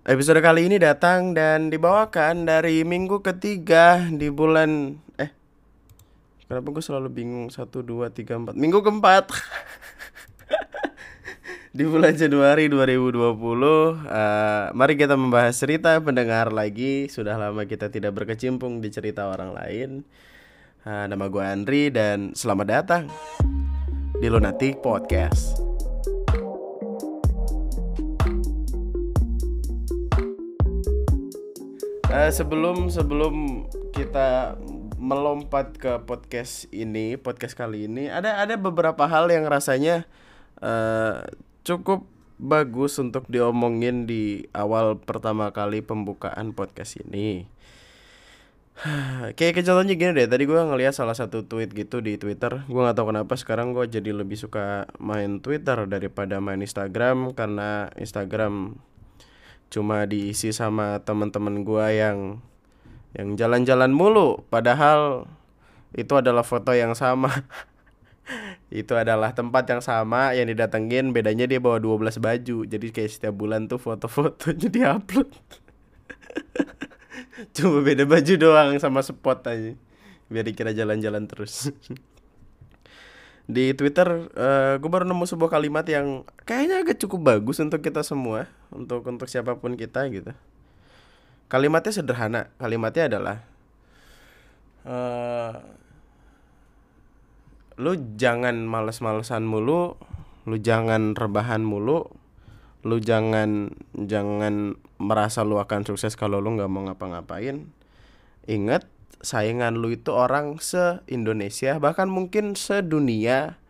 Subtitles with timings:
[0.00, 5.28] Episode kali ini datang dan dibawakan dari minggu ketiga di bulan eh
[6.48, 7.52] kenapa gue selalu bingung?
[7.52, 8.56] Satu dua tiga empat.
[8.56, 9.28] Minggu keempat.
[11.76, 17.06] Di bulan Januari 2020 uh, mari kita membahas cerita pendengar lagi.
[17.12, 20.02] Sudah lama kita tidak berkecimpung di cerita orang lain.
[20.82, 23.04] Uh, nama gue Andri dan selamat datang
[24.18, 25.69] di Lunatic Podcast.
[32.10, 33.34] Uh, sebelum sebelum
[33.94, 34.58] kita
[34.98, 40.10] melompat ke podcast ini, podcast kali ini ada ada beberapa hal yang rasanya
[40.58, 41.22] uh,
[41.62, 42.02] cukup
[42.34, 47.46] bagus untuk diomongin di awal pertama kali pembukaan podcast ini.
[49.38, 52.66] Kayak contohnya gini deh, tadi gue ngeliat salah satu tweet gitu di Twitter.
[52.66, 57.86] Gue nggak tahu kenapa sekarang gue jadi lebih suka main Twitter daripada main Instagram karena
[57.94, 58.82] Instagram
[59.70, 62.42] cuma diisi sama teman-teman gua yang
[63.14, 64.42] yang jalan-jalan mulu.
[64.50, 65.30] Padahal
[65.94, 67.30] itu adalah foto yang sama.
[68.70, 72.62] Itu adalah tempat yang sama yang didatengin bedanya dia bawa 12 baju.
[72.62, 75.34] Jadi kayak setiap bulan tuh foto-foto jadi upload.
[77.58, 79.74] Cuma beda baju doang sama spot aja
[80.30, 81.74] biar dikira jalan-jalan terus
[83.50, 88.06] di Twitter uh, gue baru nemu sebuah kalimat yang kayaknya agak cukup bagus untuk kita
[88.06, 90.30] semua untuk untuk siapa pun kita gitu.
[91.50, 92.42] Kalimatnya sederhana.
[92.62, 93.36] Kalimatnya adalah
[94.86, 95.58] uh,
[97.80, 99.98] lu jangan males-malesan mulu
[100.48, 102.08] lu jangan rebahan mulu
[102.80, 107.68] lu jangan jangan merasa lu akan sukses kalau lu nggak mau ngapa-ngapain.
[108.48, 108.88] Ingat
[109.20, 113.60] saingan lu itu orang se-Indonesia bahkan mungkin sedunia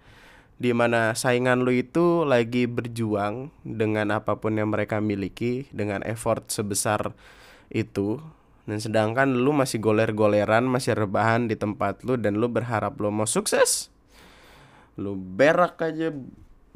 [0.61, 6.53] di mana saingan lu itu lagi berjuang dengan apa pun yang mereka miliki dengan effort
[6.53, 7.17] sebesar
[7.73, 8.20] itu.
[8.69, 13.25] Dan sedangkan lu masih goler-goleran masih rebahan di tempat lu dan lu berharap lu mau
[13.25, 13.89] sukses.
[15.01, 16.13] Lu berak aja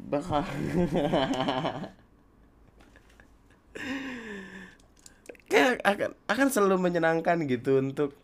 [0.01, 0.41] bakal.
[5.45, 8.17] Kayak akan akan selalu menyenangkan gitu untuk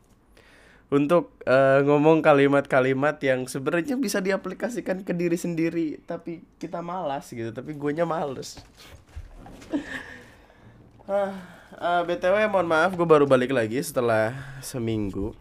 [0.91, 7.55] untuk uh, ngomong kalimat-kalimat yang sebenarnya bisa diaplikasikan ke diri sendiri tapi kita malas gitu
[7.55, 8.59] tapi gue nya males
[11.07, 11.31] uh,
[11.79, 15.33] uh, btw mohon maaf gue baru balik lagi setelah seminggu.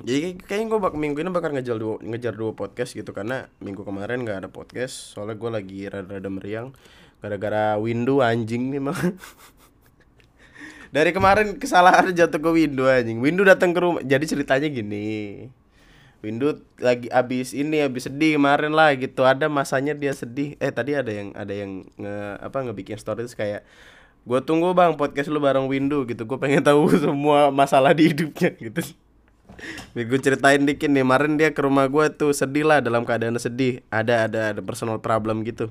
[0.00, 3.84] Jadi kayaknya gue bak minggu ini bakal ngejar dua ngejar dua podcast gitu karena minggu
[3.84, 6.72] kemarin nggak ada podcast soalnya gue lagi rada-rada meriang
[7.20, 8.96] gara-gara window anjing nih mah
[10.90, 13.22] dari kemarin kesalahan jatuh ke Windu anjing.
[13.22, 14.02] Windu datang ke rumah.
[14.02, 15.46] Jadi ceritanya gini.
[16.20, 19.22] Windu lagi abis ini abis sedih kemarin lah gitu.
[19.22, 20.58] Ada masanya dia sedih.
[20.58, 23.62] Eh tadi ada yang ada yang nge apa ngebikin story terus kayak
[24.28, 26.26] gue tunggu bang podcast lu bareng Windu gitu.
[26.26, 28.82] Gue pengen tahu semua masalah di hidupnya gitu.
[29.94, 31.06] gue ceritain dikit nih.
[31.06, 33.80] Kemarin dia ke rumah gue tuh sedih lah dalam keadaan sedih.
[33.94, 35.70] Ada ada ada personal problem gitu.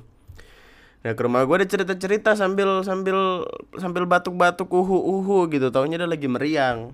[0.99, 3.47] Nah ke rumah gue ada cerita-cerita sambil sambil
[3.79, 5.71] sambil batuk-batuk uhu uhu gitu.
[5.71, 6.91] Taunya dia lagi meriang,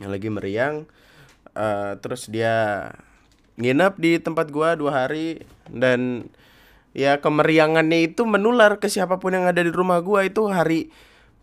[0.00, 0.88] yang lagi meriang.
[1.52, 2.88] Uh, terus dia
[3.58, 6.30] nginep di tempat gue dua hari dan
[6.94, 10.94] ya kemeriangannya itu menular ke siapa pun yang ada di rumah gue itu hari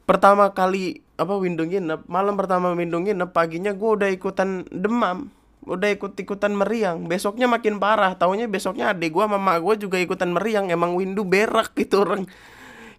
[0.07, 5.28] pertama kali apa Windu nginep malam pertama Windu nginep paginya gue udah ikutan demam
[5.66, 7.09] udah ikut-ikutan meriang.
[7.09, 8.14] Besoknya makin parah.
[8.16, 10.70] Taunya besoknya adik gua mama gua juga ikutan meriang.
[10.70, 12.30] Emang Windu berak gitu orang.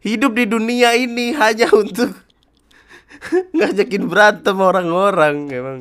[0.03, 2.13] Hidup di dunia ini hanya untuk
[3.57, 5.47] ngajakin berantem orang-orang.
[5.51, 5.79] Emang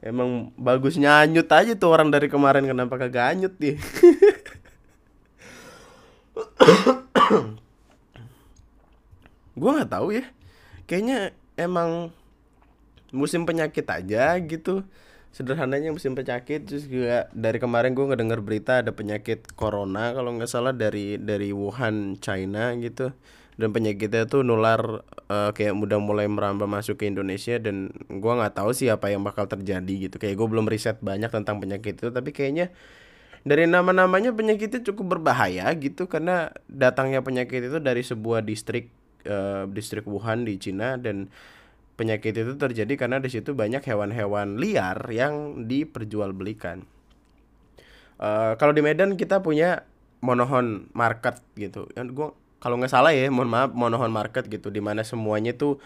[0.00, 2.64] emang bagus nyanyut aja tuh orang dari kemarin.
[2.64, 3.76] Kenapa kagak anyut dia?
[9.56, 10.24] Gua nggak tahu ya.
[10.88, 12.12] Kayaknya emang
[13.16, 14.84] musim penyakit aja gitu
[15.36, 20.48] sederhananya musim penyakit terus juga dari kemarin gue ngedenger berita ada penyakit corona kalau nggak
[20.48, 23.12] salah dari dari Wuhan China gitu.
[23.56, 25.00] Dan penyakitnya tuh nular
[25.32, 29.24] uh, kayak mudah mulai merambah masuk ke Indonesia dan gue nggak tahu sih apa yang
[29.24, 30.16] bakal terjadi gitu.
[30.16, 32.72] Kayak gue belum riset banyak tentang penyakit itu tapi kayaknya
[33.44, 38.92] dari nama-namanya penyakitnya cukup berbahaya gitu karena datangnya penyakit itu dari sebuah distrik
[39.28, 41.28] uh, distrik Wuhan di Cina dan
[41.96, 46.84] penyakit itu terjadi karena di situ banyak hewan-hewan liar yang diperjualbelikan.
[48.16, 49.84] Uh, kalau di Medan kita punya
[50.20, 51.88] monohon market gitu.
[51.96, 52.28] Yang gua
[52.60, 55.76] kalau nggak salah ya, mohon maaf monohon market gitu di mana semuanya tuh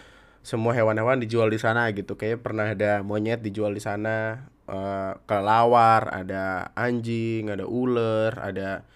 [0.41, 2.15] semua hewan-hewan dijual di sana gitu.
[2.15, 8.87] Kayak pernah ada monyet dijual di sana, uh, kelawar, ada anjing, ada ular, ada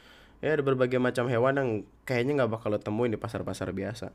[0.44, 1.70] ya ada berbagai macam hewan yang
[2.08, 4.12] kayaknya nggak bakal temuin di pasar-pasar biasa.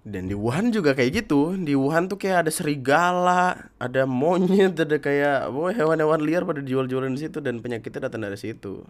[0.00, 1.52] Dan di Wuhan juga kayak gitu.
[1.60, 7.12] Di Wuhan tuh kayak ada serigala ada monyet ada kayak oh, hewan-hewan liar pada dijual-jualan
[7.12, 8.80] di situ dan penyakitnya datang dari situ.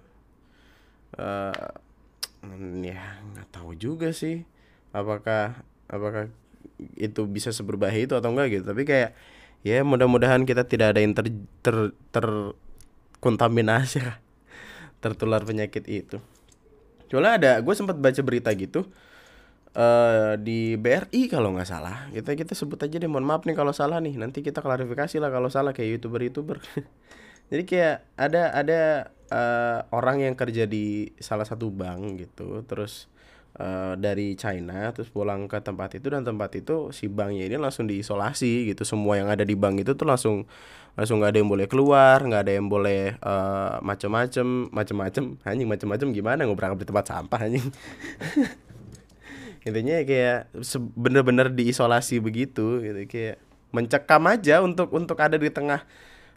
[1.19, 1.51] Uh,
[2.81, 4.47] ya nggak tahu juga sih
[4.95, 6.31] apakah apakah
[6.95, 8.65] itu bisa seberbahaya itu atau enggak gitu.
[8.71, 9.11] Tapi kayak
[9.67, 11.27] ya mudah-mudahan kita tidak ada yang ter
[11.61, 11.77] ter
[12.15, 13.99] terkontaminasi
[15.03, 16.23] tertular penyakit itu.
[17.11, 18.87] Soalnya ada gue sempat baca berita gitu
[19.77, 22.09] uh, di BRI kalau nggak salah.
[22.11, 24.19] Kita kita sebut aja deh mohon maaf nih kalau salah nih.
[24.19, 26.59] Nanti kita klarifikasi lah kalau salah kayak youtuber youtuber
[27.51, 28.81] jadi kayak ada ada
[29.35, 33.11] uh, orang yang kerja di salah satu bank gitu terus
[33.59, 37.91] uh, dari China terus pulang ke tempat itu dan tempat itu si banknya ini langsung
[37.91, 38.87] diisolasi gitu.
[38.87, 40.47] Semua yang ada di bank itu tuh langsung
[40.95, 45.43] langsung nggak ada yang boleh keluar nggak ada yang boleh uh, macem-macem macem-macem.
[45.43, 46.47] Anjing macem-macem gimana?
[46.47, 47.67] Ngobrol di tempat sampah anjing
[49.71, 50.51] intinya kayak
[50.99, 53.39] bener-bener diisolasi begitu gitu kayak
[53.71, 55.87] mencekam aja untuk untuk ada di tengah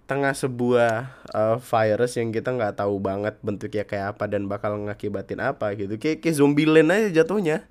[0.04, 5.40] tengah sebuah uh, virus yang kita nggak tahu banget bentuknya kayak apa dan bakal ngakibatin
[5.40, 5.96] apa gitu.
[5.96, 7.66] Kayak kayak zombie land aja jatuhnya.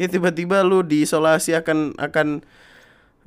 [0.00, 2.44] Ya tiba-tiba lu diisolasi akan akan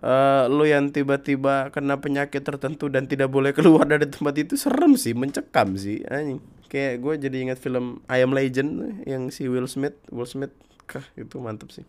[0.02, 4.98] uh, lu yang tiba-tiba kena penyakit tertentu dan tidak boleh keluar dari tempat itu serem
[4.98, 6.42] sih mencekam sih anjing.
[6.70, 10.54] Kayak gue jadi ingat film I Am Legend yang si Will Smith Will Smith
[10.90, 11.06] kah?
[11.14, 11.86] Itu mantep sih.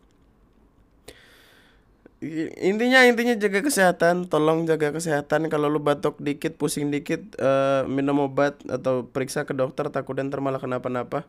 [2.61, 4.29] Intinya intinya jaga kesehatan.
[4.29, 5.49] Tolong jaga kesehatan.
[5.49, 10.29] Kalau lu batuk dikit pusing dikit uh, minum obat atau periksa ke dokter takut dan
[10.29, 11.25] malah kenapa-napa.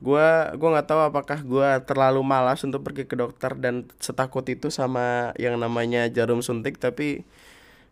[0.00, 4.72] Gua gua nggak tahu apakah gua terlalu malas untuk pergi ke dokter dan setakut itu
[4.72, 7.28] sama yang namanya jarum suntik tapi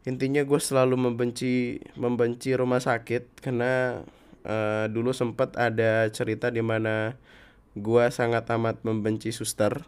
[0.05, 4.05] intinya gue selalu membenci membenci rumah sakit karena
[4.45, 7.17] uh, dulu sempat ada cerita di mana
[7.75, 9.83] gue sangat amat membenci suster.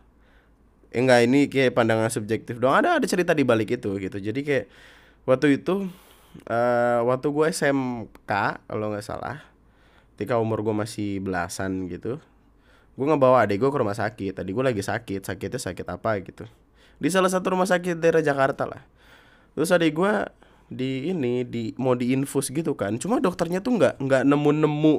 [0.90, 4.18] Eh, enggak ini kayak pandangan subjektif dong ada ada cerita di balik itu gitu.
[4.18, 4.66] Jadi kayak
[5.26, 5.86] waktu itu
[6.50, 8.32] uh, waktu gue SMK
[8.66, 9.42] kalau nggak salah
[10.16, 12.16] ketika umur gue masih belasan gitu
[12.96, 14.40] gue ngebawa adik gue ke rumah sakit.
[14.40, 16.48] Tadi gue lagi sakit sakitnya sakit apa gitu.
[16.96, 18.80] Di salah satu rumah sakit daerah Jakarta lah.
[19.52, 20.12] Terus adik gue
[20.72, 22.96] di ini di mau diinfus gitu kan.
[22.96, 24.96] Cuma dokternya tuh nggak nggak nemu nemu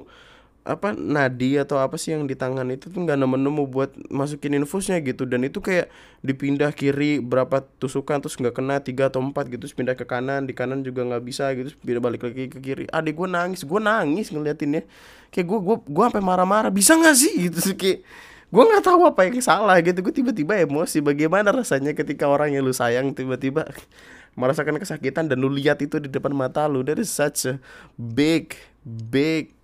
[0.67, 4.99] apa nadi atau apa sih yang di tangan itu tuh nggak nemu-nemu buat masukin infusnya
[4.99, 5.23] gitu.
[5.23, 5.87] Dan itu kayak
[6.19, 10.43] dipindah kiri berapa tusukan terus nggak kena tiga atau empat gitu terus pindah ke kanan
[10.43, 12.85] di kanan juga nggak bisa gitu terus pindah balik lagi ke kiri.
[12.91, 14.83] Adik gue nangis gue nangis ngeliatinnya
[15.31, 17.33] kayak gue gue gue sampai marah-marah bisa nggak sih?
[17.47, 18.03] Gitu kayak
[18.47, 20.03] gue nggak tahu apa yang salah gitu.
[20.03, 23.65] Gue tiba-tiba emosi bagaimana rasanya ketika orang yang lu sayang tiba-tiba
[24.39, 26.85] merasakan kesakitan dan lu lihat itu di depan mata lu.
[26.85, 27.57] That is such a
[27.97, 28.53] big
[28.85, 29.56] big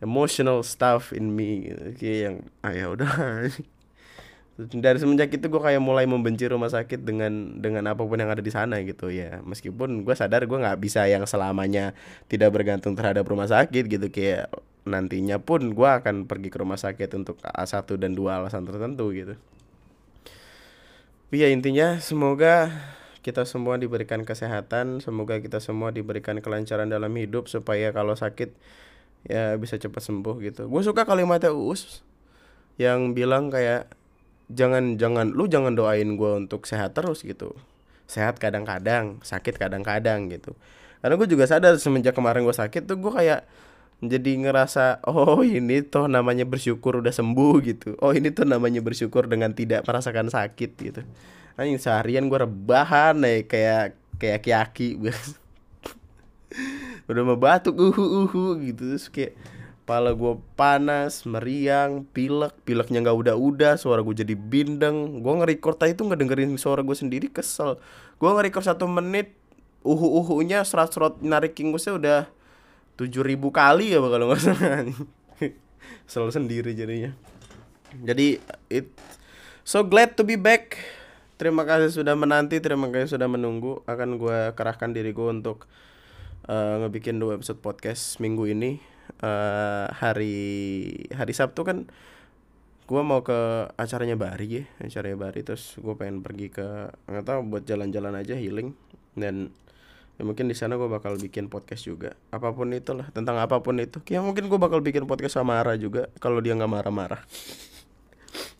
[0.00, 3.12] emotional stuff in me kayak yang ah ya udah.
[4.56, 8.40] Dari semenjak itu gue kayak mulai membenci rumah sakit dengan dengan apa pun yang ada
[8.40, 9.44] di sana gitu ya.
[9.44, 11.92] Meskipun gue sadar gue nggak bisa yang selamanya
[12.24, 14.48] tidak bergantung terhadap rumah sakit gitu kayak
[14.88, 19.36] nantinya pun gue akan pergi ke rumah sakit untuk satu dan dua alasan tertentu gitu.
[21.26, 22.72] Tapi ya intinya semoga
[23.26, 28.54] kita semua diberikan kesehatan semoga kita semua diberikan kelancaran dalam hidup supaya kalau sakit
[29.26, 30.70] ya bisa cepat sembuh gitu.
[30.70, 32.02] Gue suka kalimatnya uus
[32.78, 33.90] yang bilang kayak
[34.50, 37.54] jangan jangan lu jangan doain gue untuk sehat terus gitu.
[38.06, 40.54] Sehat kadang-kadang sakit kadang-kadang gitu.
[41.02, 43.42] Karena gue juga sadar semenjak kemarin gue sakit tuh gue kayak
[44.04, 47.98] jadi ngerasa oh ini tuh namanya bersyukur udah sembuh gitu.
[47.98, 51.00] Oh ini tuh namanya bersyukur dengan tidak merasakan sakit gitu.
[51.56, 55.00] Anjing seharian gue rebahan nih kayak kayak kiaki
[57.06, 58.94] udah mau batuk uhu uhu gitu.
[58.94, 59.32] Terus kayak
[59.86, 62.54] kepala gue panas meriang pilek.
[62.66, 65.22] Pileknya nggak udah udah suara gue jadi bindeng.
[65.22, 67.78] Gue nge-record itu nggak dengerin suara gue sendiri kesel.
[68.18, 69.34] Gue nge-record satu menit
[69.86, 72.20] uhu uhunya serat serat narik ingusnya udah
[72.98, 74.82] tujuh ribu kali ya kalau nggak salah.
[76.10, 77.14] Selalu sendiri jadinya.
[78.02, 78.90] Jadi it
[79.62, 80.74] so glad to be back.
[81.36, 83.84] Terima kasih sudah menanti terima kasih sudah menunggu.
[83.86, 85.70] Akan gue kerahkan diri gue untuk
[86.46, 88.78] uh, ngebikin dua episode podcast minggu ini.
[89.22, 90.34] Uh, hari
[91.14, 91.86] hari Sabtu kan
[92.86, 95.42] gue mau ke acaranya Bari ya acaranya Bari.
[95.42, 98.74] Terus gue pengen pergi ke nggak tahu buat jalan-jalan aja healing.
[99.14, 99.50] Dan
[100.16, 102.14] ya mungkin di sana gue bakal bikin podcast juga.
[102.30, 104.02] Apa pun itulah tentang apa pun itu.
[104.10, 107.22] Ya mungkin gue bakal bikin podcast sama Ara juga kalau dia nggak marah-marah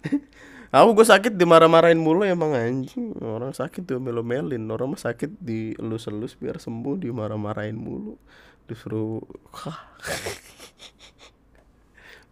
[0.76, 3.16] Aku gue sakit dimarah-marahin mulu emang anjing.
[3.24, 8.20] Orang sakit tuh melomelin Orang mah sakit di elus-elus biar sembuh dimarah-marahin mulu.
[8.68, 9.24] Disuruh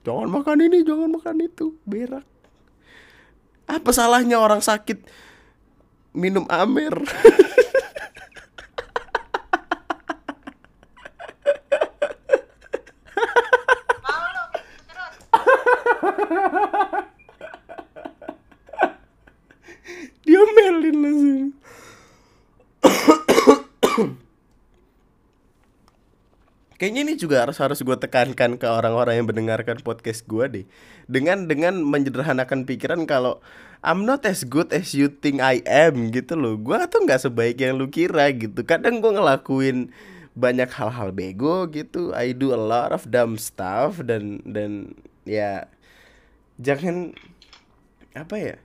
[0.04, 2.28] Jangan makan ini, jangan makan itu Berak.
[3.64, 5.08] Apa salahnya orang sakit
[6.12, 7.00] minum amer
[14.04, 14.44] Mau lo
[14.84, 15.16] terus.
[20.24, 21.52] diomelin langsung
[26.84, 30.64] Kayaknya ini juga harus harus gue tekankan ke orang-orang yang mendengarkan podcast gue deh.
[31.08, 33.40] Dengan dengan menyederhanakan pikiran kalau
[33.80, 36.60] I'm not as good as you think I am gitu loh.
[36.60, 38.60] Gue tuh nggak sebaik yang lu kira gitu.
[38.68, 39.96] Kadang gue ngelakuin
[40.36, 42.12] banyak hal-hal bego gitu.
[42.12, 44.92] I do a lot of dumb stuff dan dan
[45.24, 45.64] ya
[46.60, 47.16] jangan
[48.12, 48.56] apa ya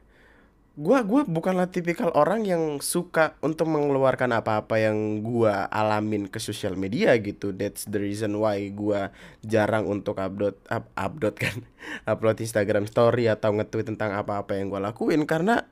[0.79, 6.79] gua gua bukanlah tipikal orang yang suka untuk mengeluarkan apa-apa yang gua alamin ke sosial
[6.79, 7.51] media gitu.
[7.51, 9.11] That's the reason why gua
[9.43, 11.67] jarang untuk upload up, upload kan.
[12.11, 15.27] Upload Instagram story atau nge-tweet tentang apa-apa yang gua lakuin.
[15.27, 15.67] Karena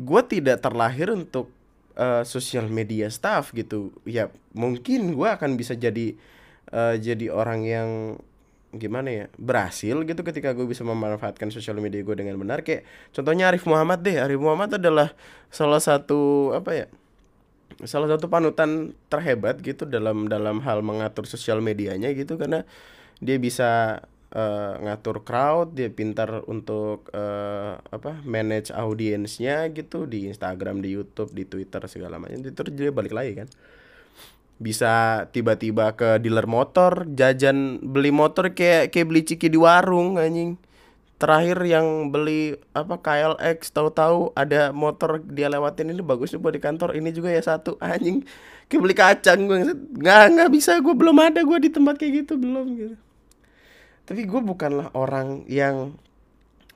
[0.00, 1.52] gua tidak terlahir untuk
[2.00, 3.92] eh, sosial media staff gitu.
[4.08, 6.16] Ya mungkin gua akan bisa jadi
[6.72, 7.88] eh, jadi orang yang
[8.76, 12.60] gimana ya berhasil gitu ketika gue bisa memanfaatkan sosial media gue dengan benar.
[12.60, 12.84] Kayak
[13.16, 14.20] contohnya Arif Muhammad deh.
[14.20, 15.16] Arif Muhammad adalah
[15.48, 16.86] salah satu apa ya
[17.88, 22.36] salah satu panutan terhebat gitu dalam dalam hal mengatur sosial medianya gitu.
[22.36, 22.68] Karena
[23.24, 24.04] dia bisa
[24.36, 31.32] eh, ngatur crowd dia pintar untuk eh, apa manage audiensnya gitu di Instagram di YouTube
[31.32, 32.44] di Twitter segala macam.
[32.44, 33.48] Itu dia balik lagi kan
[34.58, 40.58] bisa tiba-tiba ke dealer motor jajan beli motor kayak kayak beli ciki di warung anjing.
[41.18, 46.94] Terakhir yang beli apa KLX tahu-tahu ada motor dia lewatin ini bagus buat di kantor
[46.94, 48.22] ini juga ya satu anjing.
[48.70, 49.58] Kayak beli kacang gue
[49.98, 52.96] nggak nggak bisa gue belum ada gue di tempat kayak gitu belum gitu.
[54.06, 55.98] Tapi gue bukanlah orang yang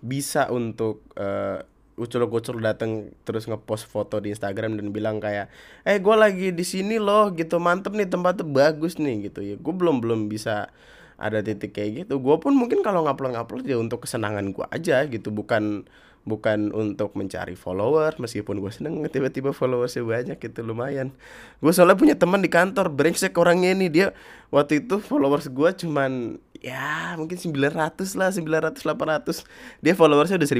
[0.02, 1.62] bisa untuk eh,
[1.96, 5.52] ucul-ucul datang terus ngepost foto di Instagram dan bilang kayak
[5.84, 7.60] eh gue lagi di sini loh gitu.
[7.60, 9.40] Mantep nih tempatnya bagus nih gitu.
[9.44, 10.72] Ya gue belum belum bisa
[11.20, 12.18] ada titik kayak gitu.
[12.18, 15.28] Gue pun mungkin kalau ngupload ngupload ya untuk kesenangan gue aja gitu.
[15.28, 15.84] Bukan
[16.22, 21.10] bukan untuk mencari follower meskipun gue seneng tiba-tiba followersnya banyak gitu lumayan.
[21.58, 23.90] Gue soalnya punya teman di kantor brengsek orangnya ini.
[23.90, 24.14] Dia
[24.54, 27.74] waktu itu followers gue cuman ya mungkin 900
[28.14, 29.42] lah 900 800
[29.82, 30.50] dia followersnya udah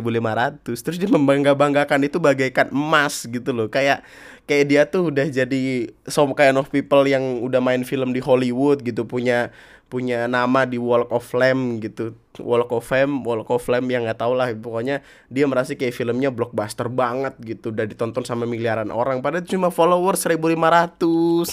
[0.66, 3.70] 1500 terus dia membangga-banggakan itu bagaikan emas gitu loh.
[3.70, 4.02] Kayak
[4.50, 8.82] kayak dia tuh udah jadi some kind of people yang udah main film di Hollywood
[8.82, 9.06] gitu.
[9.06, 9.54] Punya
[9.86, 12.18] punya nama di Walk of Fame gitu.
[12.42, 14.50] Walk of Fame Walk of Fame yang nggak tau lah.
[14.58, 17.70] Pokoknya dia merasa kayak filmnya blockbuster banget gitu.
[17.70, 19.22] Udah ditonton sama miliaran orang.
[19.22, 20.98] Padahal cuma followers 1500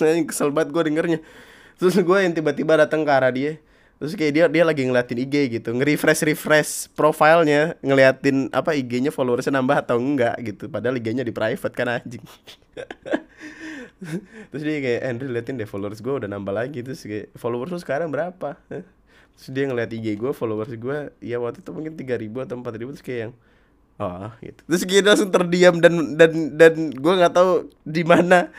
[0.01, 1.19] nah, kesel banget gue dengernya.
[1.77, 3.61] Terus gue yang tiba-tiba datang ke arah dia
[3.99, 9.59] terus kayak dia dia lagi ngeliatin IG gitu nge-refresh refresh profilnya ngeliatin apa IG-nya followersnya
[9.59, 10.71] nambah atau enggak gitu.
[10.71, 12.23] Padahal IG-nya di private kan anjing.
[14.49, 16.79] Terus dia kayak Andrew liatin deh followers gue udah nambah lagi.
[16.79, 18.55] Terus kayak followers lu sekarang berapa?
[19.35, 23.03] Terus dia ngeliat IG gue followers gue ya waktu itu mungkin 3000 atau 4000 terus
[23.03, 23.33] kayak yang
[23.99, 28.49] oh gitu terus dia langsung terdiam dan dan dan gue nggak tahu di mana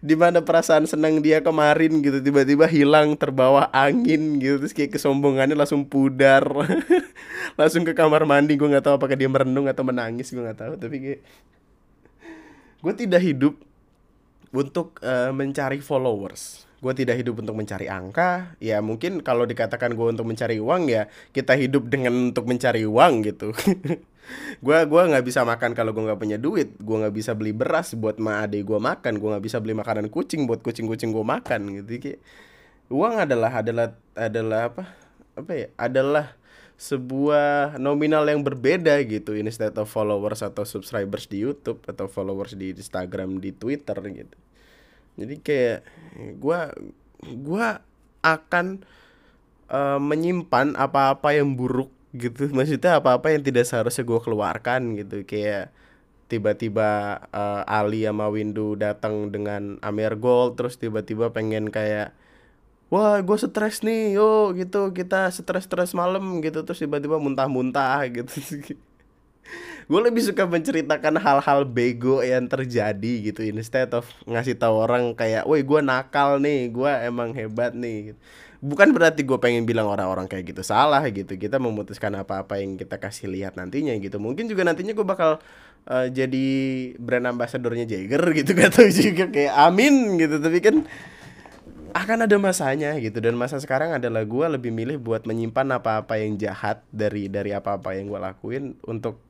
[0.00, 5.56] di mana perasaan senang dia kemarin gitu tiba-tiba hilang terbawa angin gitu terus kayak kesombongannya
[5.56, 6.44] langsung pudar
[7.60, 10.72] langsung ke kamar mandi gue nggak tahu apakah dia merenung atau menangis gue nggak tahu
[10.80, 11.20] tapi kayak
[12.80, 13.54] gue tidak hidup
[14.50, 16.66] untuk eh, mencari followers.
[16.80, 18.56] Gue tidak hidup untuk mencari angka.
[18.58, 23.12] Ya mungkin kalau dikatakan gue untuk mencari uang ya kita hidup dengan untuk mencari uang
[23.26, 23.52] gitu.
[24.62, 26.74] gue gua nggak bisa makan kalau gue nggak punya duit.
[26.78, 29.18] Gue nggak bisa beli beras buat ma ade gue makan.
[29.18, 31.88] Gue nggak bisa beli makanan kucing buat kucing-kucing gue makan gitu.
[31.98, 32.20] Kayak,
[32.90, 33.86] uang adalah adalah
[34.18, 34.84] adalah apa
[35.38, 36.26] apa ya adalah
[36.80, 42.72] sebuah nominal yang berbeda gitu instead of followers atau subscribers di YouTube atau followers di
[42.72, 44.36] Instagram di Twitter gitu
[45.20, 45.78] jadi kayak
[46.40, 46.72] gua
[47.36, 47.84] gua
[48.24, 48.80] akan
[49.68, 52.50] eh, menyimpan apa-apa yang buruk gitu.
[52.56, 55.22] Maksudnya apa-apa yang tidak seharusnya gue keluarkan gitu.
[55.26, 55.74] Kayak
[56.30, 62.14] tiba-tiba eh, Ali sama Windu datang dengan Amer Gold terus tiba-tiba pengen kayak
[62.90, 64.90] wah gue stres nih yo gitu.
[64.94, 66.62] Kita stres-stres malam gitu.
[66.66, 68.34] Terus tiba-tiba muntah-muntah gitu.
[69.90, 73.42] Gue lebih suka menceritakan hal-hal bego yang terjadi gitu.
[73.42, 76.70] Instead of ngasih tahu orang kayak woi gue nakal nih.
[76.70, 78.14] Gue emang hebat nih
[78.60, 81.36] bukan berarti gue pengen bilang orang-orang kayak gitu salah gitu.
[81.40, 84.20] Kita memutuskan apa-apa yang kita kasih lihat nantinya gitu.
[84.20, 85.40] Mungkin juga nantinya gue bakal
[85.88, 86.46] eh, jadi
[87.00, 88.52] brand ambassadornya Jagger gitu.
[88.52, 90.36] Gak tau juga kayak amin gitu.
[90.38, 90.76] Tapi kan
[91.90, 93.18] akan ada masanya gitu.
[93.18, 97.96] Dan masa sekarang adalah gue lebih milih buat menyimpan apa-apa yang jahat dari dari apa-apa
[97.96, 99.24] yang gue lakuin untuk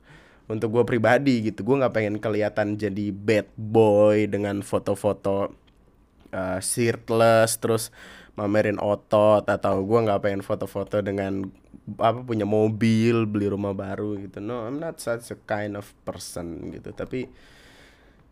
[0.50, 1.62] untuk gue pribadi gitu.
[1.62, 5.54] Gue nggak pengen kelihatan jadi bad boy dengan foto-foto
[6.34, 7.94] uh, shirtless terus
[8.40, 11.44] mamerin otot atau gue nggak pengen foto-foto dengan
[11.98, 14.40] apa punya mobil beli rumah baru gitu.
[14.40, 16.96] No I'm not such a kind of person gitu.
[16.96, 17.28] Tapi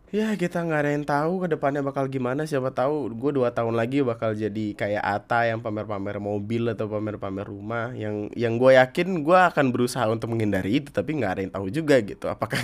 [0.08, 2.48] ya kita nggak ada yang tahu ke depannya bakal gimana.
[2.48, 7.44] Siapa tahu gue dua tahun lagi bakal jadi kayak Ata yang pamer-pamer mobil atau pamer-pamer
[7.44, 7.92] rumah.
[7.92, 11.66] Yang yang gue yakin gue akan berusaha untuk menghindari itu tapi nggak ada yang tahu
[11.68, 12.30] juga gitu.
[12.30, 12.56] Apakah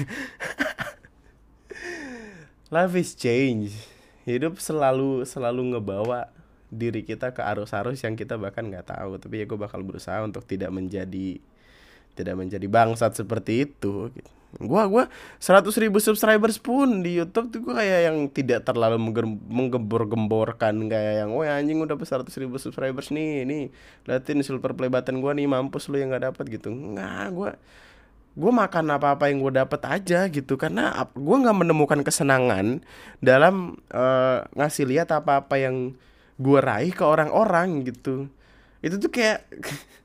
[2.75, 3.77] life is change.
[4.25, 6.33] Hidup selalu selalu ngebawa
[6.73, 9.19] diri kita ke arus-arus yang kita bahkan nggak tahu.
[9.21, 11.41] Tapi ya gue bakal berusaha untuk tidak menjadi
[12.15, 14.11] tidak menjadi bangsat seperti itu.
[14.63, 15.11] Gua gua
[15.43, 19.03] seratus ribu subscribers pun di YouTube tuh gua kayak yang tidak terlalu
[19.51, 23.59] menggembor-gemborkan kayak yang oh anjing udah seratus ribu subscribers nih ini
[24.07, 26.71] liatin silver play button gua nih mampus lu yang nggak dapat gitu.
[26.71, 27.53] Nggak gua
[28.35, 30.59] gue makan apa-apa yang gue dapat aja gitu.
[30.59, 32.83] Karena gue nggak menemukan kesenangan
[33.23, 35.95] dalam uh, ngasih lihat apa-apa yang
[36.39, 38.27] gue raih ke orang-orang gitu.
[38.85, 39.49] Itu tuh kayak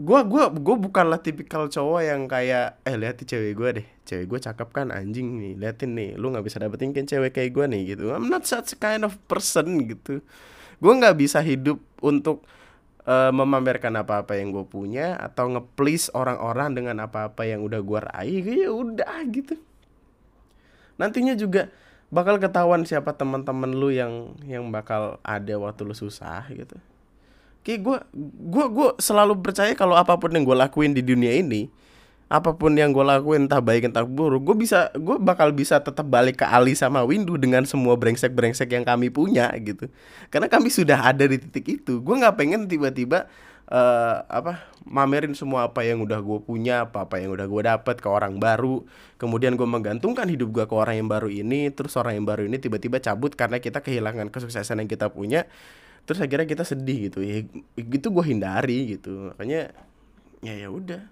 [0.00, 3.86] gua gua gua bukanlah tipikal cowok yang kayak eh lihat cewek gua deh.
[4.08, 6.16] Cewek gua cakep kan anjing nih liatin nih.
[6.16, 8.08] Lu nggak bisa dapetin kan cewek kayak gua nih gitu.
[8.08, 10.24] I'm not such kind of person gitu.
[10.80, 12.48] Gua nggak bisa hidup untuk
[13.04, 18.40] uh, memamerkan apa-apa yang gue punya atau nge-please orang-orang dengan apa-apa yang udah gua raih.
[18.40, 19.60] Ya udah gitu.
[20.96, 21.68] Nantinya juga
[22.10, 26.76] bakal ketahuan siapa teman-teman lu yang yang bakal ada waktu lu susah gitu.
[27.62, 27.98] Kayak gue
[28.50, 31.70] gue gue selalu percaya kalau apa pun yang gue lakuin di dunia ini
[32.30, 36.06] apa pun yang gue lakuin entah baik entah buruk gue bisa gue bakal bisa tetap
[36.06, 39.90] balik ke Ali sama Windu dengan semua brengsek brengsek yang kami punya gitu.
[40.30, 41.98] Karena kami sudah ada di titik itu.
[41.98, 43.26] Gue nggak pengen tiba-tiba
[43.70, 47.96] uh, apa mamerin semua apa yang udah gue punya apa apa yang udah gue dapet
[48.02, 48.84] ke orang baru.
[49.16, 52.58] Kemudian gue menggantungkan hidup gue ke orang yang baru ini terus orang yang baru ini
[52.58, 55.46] tiba-tiba cabut karena kita kehilangan kesuksesan yang kita punya.
[56.04, 57.22] Terus akhirnya kita sedih gitu.
[57.22, 57.46] Ya
[57.78, 59.32] gitu gue hindari gitu.
[59.32, 59.70] Makanya
[60.42, 61.02] ya ya udah.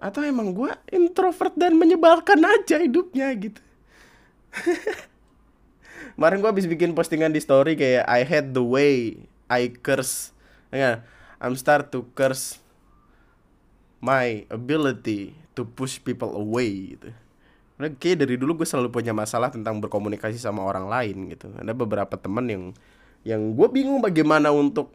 [0.00, 3.62] Atau emang gue introvert dan menyebalkan aja hidupnya gitu.
[6.18, 10.32] Kemarin gue habis bikin postingan di story kayak I hate the way I curse.
[10.72, 11.04] Ya
[11.40, 12.60] I'm start to curse
[14.04, 17.08] my ability to push people away gitu.
[17.76, 21.48] Karena kayak dari dulu gue selalu punya masalah tentang berkomunikasi sama orang lain gitu.
[21.56, 22.64] Ada beberapa temen yang
[23.24, 24.92] yang gue bingung bagaimana untuk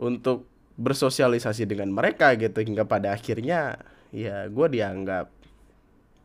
[0.00, 0.48] untuk
[0.80, 2.64] bersosialisasi dengan mereka gitu.
[2.64, 3.76] Hingga pada akhirnya
[4.16, 5.28] ya gue dianggap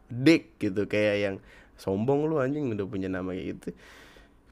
[0.07, 0.87] dik gitu.
[0.87, 1.35] Kayak yang
[1.75, 3.75] sombong lu anjing udah punya nama gitu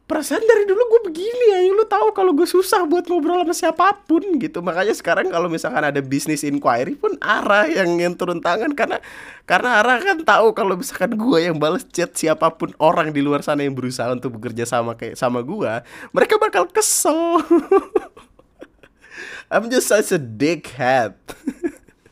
[0.06, 4.06] perasaan dari dulu gue begini ya lu tahu kalau gue susah buat ngobrol sama siapa
[4.06, 4.62] pun gitu.
[4.62, 8.70] Makanya sekarang kalau misalkan ada bisnis inquiry pun arah yang yang turun tangan.
[8.78, 9.02] Karena
[9.50, 13.42] karena arah kan tahu kalau misalkan gue yang balas chat siapa pun orang di luar
[13.42, 15.74] sana yang berusaha untuk bekerja sama kayak sama gue
[16.14, 17.42] mereka bakal kesel.
[19.54, 21.18] I'm just such a dickhead.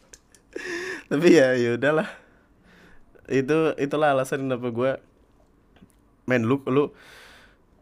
[1.09, 2.09] Tapi ya ya udahlah.
[3.29, 4.91] Itu itulah alasan kenapa gue
[6.25, 6.89] men lu lu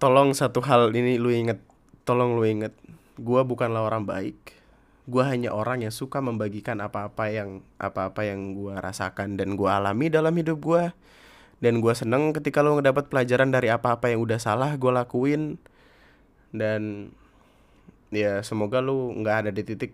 [0.01, 1.61] tolong satu hal ini lu inget
[2.09, 2.73] tolong lu inget
[3.21, 4.57] gue bukanlah orang baik.
[5.05, 10.09] Gue hanya orang yang suka membagikan apa-apa yang apa-apa yang gue rasakan dan gue alami
[10.09, 10.89] dalam hidup gue
[11.61, 15.61] dan gue seneng ketika lo ngedapat pelajaran dari apa-apa yang udah salah gue lakuin.
[16.49, 17.13] Dan
[18.09, 19.93] ya semoga lu nggak ada di titik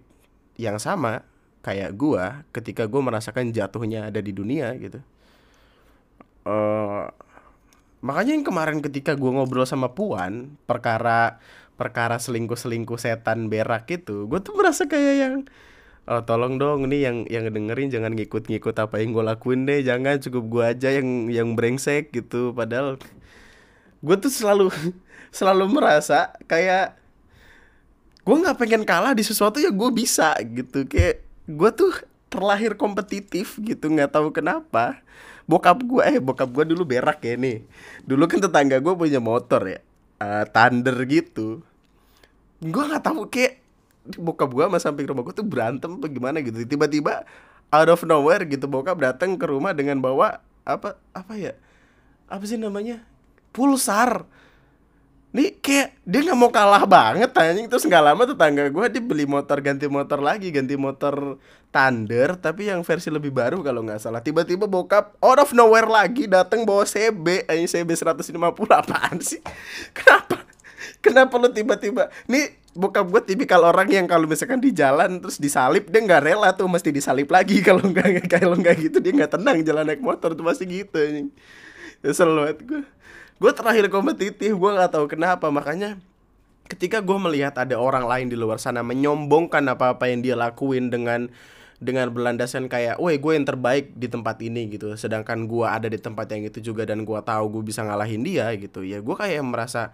[0.56, 1.28] yang sama
[1.62, 2.24] kayak gue
[2.56, 5.04] ketika gue merasakan jatuhnya ada di dunia gitu.
[6.48, 7.12] Uh,
[8.02, 11.42] makanya yang kemarin ketika gue ngobrol sama Puan perkara
[11.78, 15.36] perkara selingkuh selingkuh setan berak itu gue tuh merasa kayak yang
[16.08, 20.16] oh tolong dong nih yang yang dengerin jangan ngikut-ngikut apa yang gue lakuin deh jangan
[20.24, 22.56] cukup gue aja yang yang brengsek gitu.
[22.56, 22.96] Padahal
[24.00, 24.72] gue tuh selalu
[25.38, 26.96] selalu merasa kayak
[28.24, 30.88] gue nggak pengen kalah di sesuatu yang gue bisa gitu.
[30.88, 31.92] Kayak gue tuh
[32.32, 35.00] terlahir kompetitif gitu nggak tahu kenapa
[35.48, 37.64] bokap gue eh bokap gue dulu berak ya nih.
[38.04, 39.80] Dulu kan tetangga gue punya motor ya
[40.20, 41.64] uh, thunder gitu.
[42.60, 43.64] Gue nggak tahu kayak
[44.20, 46.62] bokap gue sama samping rumah gue tuh berantem apa gimana gitu.
[46.68, 47.24] Tiba-tiba
[47.72, 51.56] out of nowhere gitu bokap datang ke rumah dengan bawa apa apa ya
[52.28, 53.02] apa sih namanya
[53.56, 54.28] pulsar.
[55.32, 57.72] Nih kayak dia nggak mau kalah banget anjing.
[57.72, 62.72] Terus nggak lama tetangga gue dia beli motor ganti motor lagi ganti motor Thunder tapi
[62.72, 64.24] yang versi lebih baru kalau nggak salah.
[64.24, 68.34] Tiba-tiba bokap out of nowhere lagi datang bawa CB anjing CB 150
[68.72, 69.44] apaan sih?
[69.98, 70.48] Kenapa?
[71.04, 72.10] Kenapa lo tiba-tiba?
[72.32, 76.50] Nih bokap gue tipikal orang yang kalau misalkan di jalan terus disalip dia nggak rela
[76.56, 77.62] tuh mesti disalip lagi.
[77.68, 81.30] Kalau nggak kalau nggak gitu dia nggak tenang jalan naik motor tuh pasti gitu
[81.98, 82.82] kesel banget gue
[83.38, 85.50] gue terakhir kompetitif gue nggak tahu kenapa.
[85.50, 85.98] Makanya
[86.68, 90.92] ketika gue melihat ada orang lain di luar sana menyombongkan apa apa yang dia lakuin
[90.92, 91.32] dengan
[91.78, 94.98] dengan berlandasan kayak, woi gue yang terbaik di tempat ini gitu.
[94.98, 98.50] Sedangkan gue ada di tempat yang itu juga dan gue tahu gue bisa ngalahin dia
[98.58, 98.82] gitu.
[98.82, 99.94] Ya gue kayak merasa,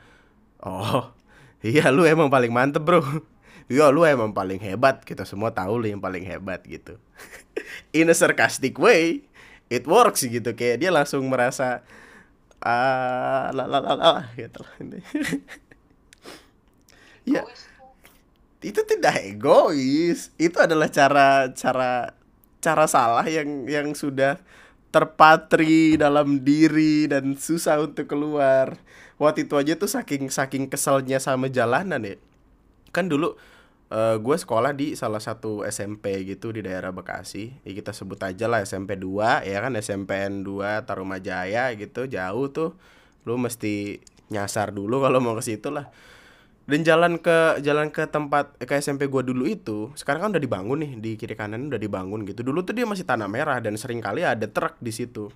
[0.63, 1.11] oh
[1.63, 3.03] iya lu emang paling mantep bro.
[3.71, 5.07] Iya lu emang paling hebat.
[5.07, 6.99] Kita semua tahu lu yang paling hebat gitu.
[7.95, 9.23] In a sarcastic way,
[9.71, 10.51] it works gitu.
[10.51, 11.79] Kayak dia langsung merasa,
[12.59, 14.67] ah la la la gitu.
[17.23, 17.72] ya tuh.
[18.63, 20.31] Itu tidak egois.
[20.39, 22.15] Itu adalah cara cara
[22.63, 24.39] cara salah yang yang sudah
[24.93, 28.79] terpatri dalam diri dan susah untuk keluar.
[29.19, 32.15] Waktu itu aja tuh saking saking keselnya sama jalanan ya.
[32.95, 33.35] Kan dulu
[33.91, 37.51] eh, gue sekolah di salah satu SMP gitu di daerah Bekasi.
[37.67, 39.75] Ya kita sebut aja lah SMP 2 ya kan?
[39.75, 42.77] SMPN 2 Tarumajaya gitu jauh tuh.
[43.27, 43.99] Lu mesti
[44.31, 45.93] nyasar dulu kalau mau ke situ lah
[46.63, 50.43] dan jalan ke jalan ke tempat eh, ke SMP gua dulu itu sekarang kan udah
[50.43, 52.39] dibangun nih di kiri kanan udah dibangun gitu.
[52.39, 55.27] Dulu tuh dia masih tanah merah dan sering kali ada truk di situ.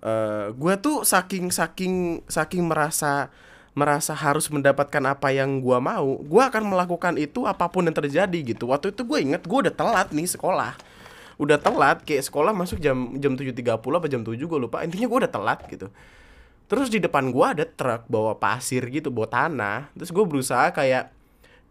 [0.00, 3.28] Eh gua tuh saking saking saking merasa
[3.72, 8.38] merasa harus mendapatkan apa yang gua mau gua akan melakukan itu apa pun yang terjadi
[8.56, 8.72] gitu.
[8.72, 10.72] Waktu itu gue inget gua udah telat nih sekolah.
[11.36, 15.28] Udah telat kayak sekolah masuk jam jam 7.30 apa jam 7 gue lupa intinya gua
[15.28, 15.92] udah telat gitu
[16.70, 19.78] Terus di depan gua ada truk bawa pasir gitu, bawa tanah.
[19.96, 21.12] Terus gue berusaha kayak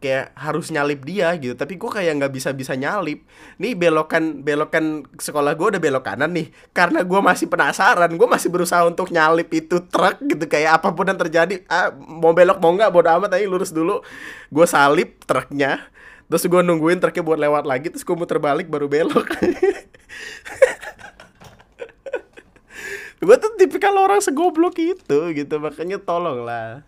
[0.01, 3.21] kayak harus nyalip dia gitu, tapi gua kayak nggak bisa bisa nyalip.
[3.61, 8.49] Nih belokan belokan sekolah gua udah belok kanan nih, karena gua masih penasaran, gua masih
[8.49, 12.73] berusaha untuk nyalip itu truk gitu kayak apa pun yang terjadi, ah, mau belok mau
[12.73, 14.01] nggak bodo amat, ayo lurus dulu.
[14.49, 15.85] Gue salip truknya,
[16.25, 19.29] terus gue nungguin truknya buat lewat lagi, terus gue muter balik baru belok.
[23.21, 25.55] gue tuh tipikal orang segoblok itu gitu.
[25.61, 26.81] Makanya tolong lah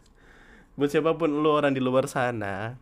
[0.74, 2.82] buat siapa pun lu orang di luar sana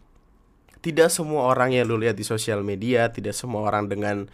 [0.81, 4.31] tidak semua orang yang lu lihat di sosial media tidak semua orang dengan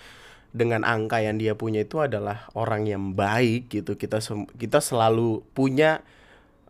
[0.55, 3.99] dengan angka yang dia punya itu adalah orang yang baik gitu.
[3.99, 4.23] Kita
[4.55, 6.01] kita selalu punya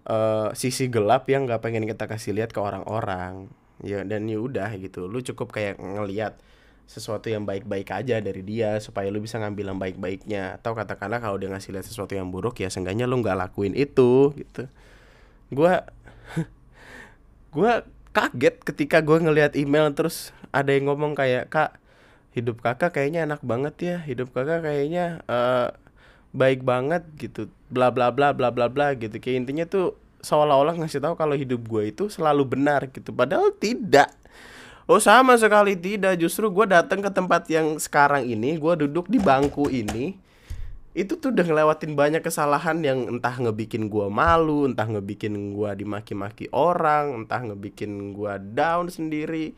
[0.09, 3.51] eh, sisi gelap yang nggak pengen kita kasih lihat ke orang-orang.
[3.85, 5.05] Ya dan ya udah gitu.
[5.05, 6.41] Lu cukup kayak ngelihat
[6.87, 10.55] sesuatu yang baik-baik aja dari dia supaya lu bisa ngambil yang baik-baiknya.
[10.55, 14.31] Atau katakanlah kalau dia ngasih lihat sesuatu yang buruk ya seenggaknya lu nggak lakuin itu
[14.39, 14.71] gitu.
[15.51, 15.83] Gua
[17.55, 17.83] gua
[18.15, 21.75] kaget ketika gua ngelihat email terus ada yang ngomong kayak kak
[22.31, 25.69] hidup kakak kayaknya enak banget ya hidup kakak kayaknya eh,
[26.31, 27.51] baik banget gitu.
[27.67, 29.19] Bla bla bla bla bla bla gitu.
[29.19, 33.11] Kayak intinya tuh seolah-olah ngasih tahu kalau hidup gue itu selalu benar gitu.
[33.11, 34.15] Padahal tidak
[34.87, 39.19] oh sama sekali tidak justru gue datang ke tempat yang sekarang ini gue duduk di
[39.21, 40.17] bangku ini
[40.97, 46.49] itu tuh udah ngelewatin banyak kesalahan yang entah ngebikin gua malu, entah ngebikin gua dimaki-maki
[46.49, 49.53] orang, entah ngebikin gua down sendiri.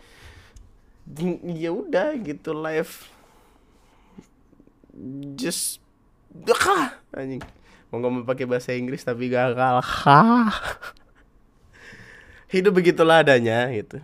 [1.48, 3.08] Ya udah gitu life
[5.40, 5.80] just
[6.30, 7.42] Dekah anjing.
[7.90, 9.82] Mau ngomong pakai bahasa Inggris tapi gagal.
[12.54, 13.98] Hidup begitulah adanya gitu.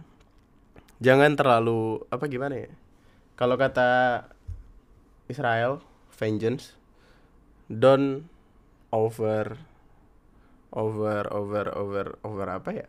[1.04, 2.72] Jangan terlalu apa gimana ya?
[3.36, 4.24] Kalau kata
[5.28, 5.84] Israel,
[6.16, 6.80] vengeance
[7.68, 8.30] don't
[8.96, 9.60] over
[10.72, 12.88] over over over over apa ya?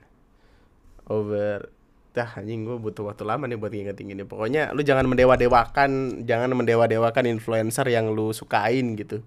[1.10, 1.70] Over
[2.16, 4.22] dah anjing gue butuh waktu lama nih buat ngingetin ini.
[4.22, 9.26] Pokoknya lu jangan mendewa-dewakan jangan mendewa-dewakan influencer yang lu sukain gitu.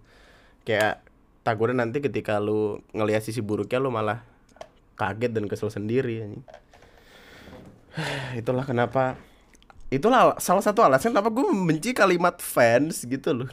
[0.63, 1.03] Kayak
[1.43, 4.23] takutnya nanti ketika lu ngelihat sisi buruknya lu malah
[4.95, 6.43] kaget dan kesel sendiri anjing
[8.39, 9.17] itulah kenapa
[9.89, 13.49] itulah al- salah satu alasan kenapa gue membenci kalimat fans gitu loh.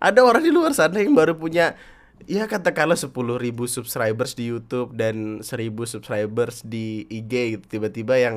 [0.00, 1.76] Ada orang di luar sana yang baru punya
[2.24, 7.64] ya katakanlah 10.000 ribu subscribers di YouTube dan 1000 subscribers di IG gitu.
[7.80, 8.36] Tiba-tiba yang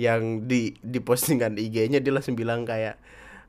[0.00, 2.96] yang di di postingan IG-nya dia langsung bilang kayak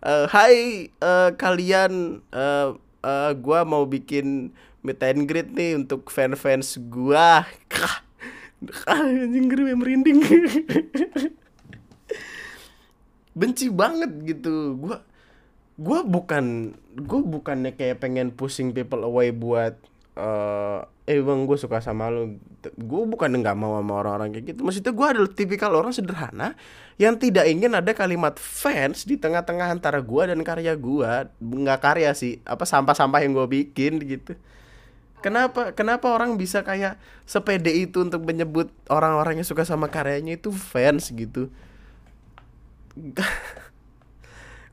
[0.04, 0.56] "Eh, Hai
[0.92, 2.70] eh, kalian eh
[3.04, 4.52] eh, gua mau bikin
[4.84, 7.48] meet and greet nih untuk fans-fans gua.
[7.72, 8.04] Kah.
[8.88, 10.20] Ah, anjing gue merinding.
[13.34, 14.78] Benci banget gitu.
[14.78, 15.02] Gua
[15.74, 19.74] gua bukan gua bukannya kayak pengen pushing people away buat
[20.14, 22.40] eh eh bang gue suka sama lu.
[22.80, 24.60] Gue bukan nggak mau sama orang-orang kayak gitu.
[24.64, 26.56] Maksudnya gue adalah tipikal orang sederhana
[26.96, 31.28] yang tidak ingin ada kalimat fans di tengah-tengah antara gua dan karya gua.
[31.42, 34.38] Nggak karya sih apa sampah-sampah yang gue bikin gitu
[35.24, 40.52] Kenapa kenapa orang bisa kayak sepede itu untuk menyebut orang-orang yang suka sama karyanya itu
[40.52, 41.48] fans gitu?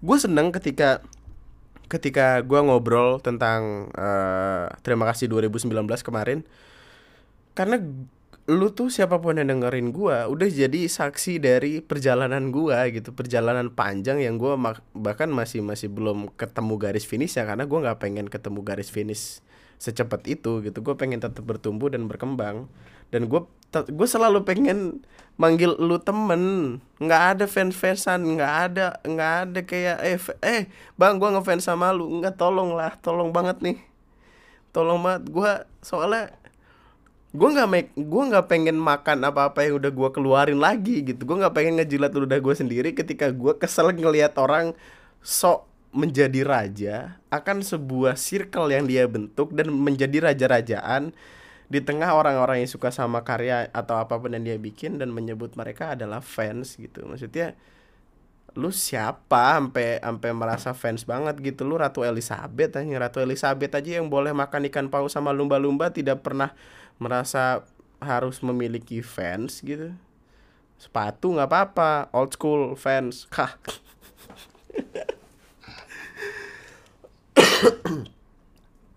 [0.06, 1.04] gue seneng ketika
[1.90, 6.46] ketika gue ngobrol tentang eh, terima kasih 2019 kemarin
[7.58, 7.82] karena
[8.50, 13.70] lu tuh siapa pun yang dengerin gua udah jadi saksi dari perjalanan gua gitu perjalanan
[13.70, 18.26] panjang yang mak- bahkan masih masih belum ketemu garis finish ya karena gua nggak pengen
[18.26, 19.38] ketemu garis finish
[19.80, 20.84] secepat itu gitu.
[20.84, 22.68] Gue pengen tetap bertumbuh dan berkembang.
[23.08, 25.00] Dan gue gue selalu pengen
[25.40, 26.76] manggil lu temen.
[27.00, 30.62] Nggak ada fans fansan nggak ada nggak ada kayak eh eh
[31.00, 32.20] bang gua ngefans sama lu.
[32.20, 33.80] Nggak tolong lah tolong banget nih.
[34.76, 35.22] Tolong banget.
[35.32, 36.36] Gua soalnya
[37.30, 41.24] gue nggak make gue nggak pengen makan apa apa yang udah gue keluarin lagi gitu.
[41.24, 44.76] Gue nggak pengen ngejilat ludah gue sendiri ketika gue kesel ngelihat orang
[45.24, 51.11] sok menjadi raja akan sebuah circle yang dia bentuk dan menjadi raja-rajaan
[51.70, 55.55] di tengah orang-orang yang suka sama karya atau apa pun yang dia bikin dan menyebut
[55.55, 57.07] mereka adalah fans gitu.
[57.07, 57.55] Maksudnya
[58.59, 61.62] lu siapa sampai sampai merasa fans banget gitu?
[61.62, 66.26] Lu ratu Elizabeth aja ratu Elizabeth aja yang boleh makan ikan paus sama lumba-lumba tidak
[66.26, 66.55] pernah
[66.98, 67.62] merasa
[68.03, 69.94] harus memiliki fans gitu.
[70.74, 72.11] Sepatu nggak apa-apa.
[72.11, 73.31] Old school fans.
[73.31, 73.55] Kah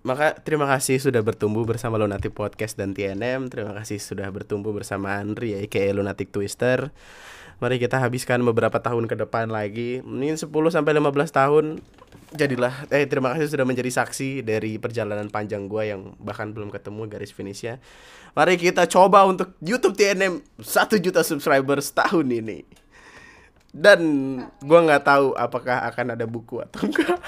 [0.04, 5.16] Maka terima kasih sudah bertumbuh bersama Lunatic Podcast dan TNM Terima kasih sudah bertumbuh bersama
[5.16, 6.92] Andri ya aka Lunatic Twister.
[7.63, 10.04] Mari kita habiskan beberapa tahun ke depan lagi.
[10.04, 11.66] Mungkin 10 sampai 15 tahun
[12.34, 17.06] Jadilah eh terima kasih sudah menjadi saksi dari perjalanan panjang gua yang bahkan belum ketemu
[17.06, 17.78] garis finishnya.
[18.34, 22.66] Mari kita coba untuk YouTube TNM 1 juta subscribers tahun ini.
[23.70, 24.02] Dan
[24.66, 27.22] gua nggak tahu apakah akan ada buku atau enggak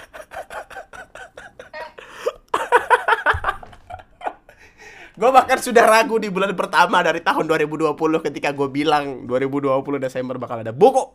[5.15, 10.35] Gue bahkan sudah ragu di bulan pertama dari tahun 2020 ketika gue bilang 2020 Desember
[10.35, 11.07] bakal ada buku.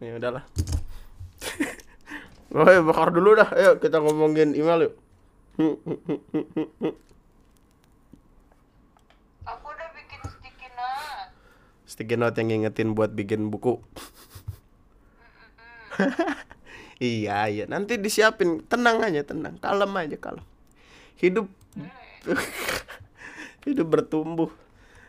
[0.00, 0.48] Ya udahlah.
[2.56, 3.52] Oke, bakar dulu dah.
[3.52, 4.94] Ayo kita ngomongin email yuk.
[9.44, 11.28] Aku udah bikin sticky note.
[11.84, 13.76] Sticky note yang ngingetin buat bikin buku.
[16.96, 17.68] iya, iya.
[17.68, 18.64] Nanti disiapin.
[18.64, 19.60] Tenang aja, tenang.
[19.60, 20.46] Kalem aja, kalem.
[21.20, 21.44] Hidup
[23.68, 24.50] hidup bertumbuh.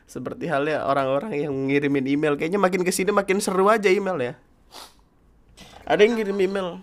[0.05, 2.37] Seperti halnya orang-orang yang ngirimin email.
[2.37, 4.33] Kayaknya makin ke sini makin seru aja email ya.
[5.85, 6.81] Ada yang ngirim email.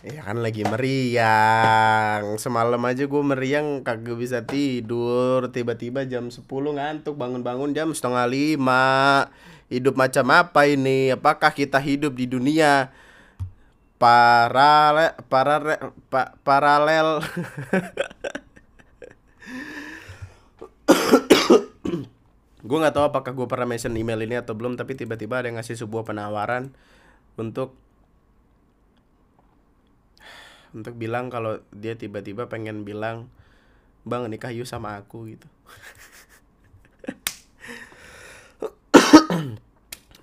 [0.00, 2.40] Ya kan lagi meriang.
[2.40, 5.52] Semalam aja gue meriang kagak bisa tidur.
[5.52, 9.28] Tiba-tiba jam 10 ngantuk bangun-bangun jam setengah lima.
[9.68, 11.12] Hidup macam apa ini?
[11.12, 12.88] Apakah kita hidup di dunia
[14.00, 17.20] paralel paralel pa, paralel
[22.60, 25.56] gue nggak tahu apakah gue pernah mention email ini atau belum tapi tiba-tiba ada yang
[25.56, 26.68] ngasih sebuah penawaran
[27.40, 27.72] untuk
[30.70, 33.32] untuk bilang kalau dia tiba-tiba pengen bilang
[34.04, 35.48] bang nikah yuk sama aku gitu.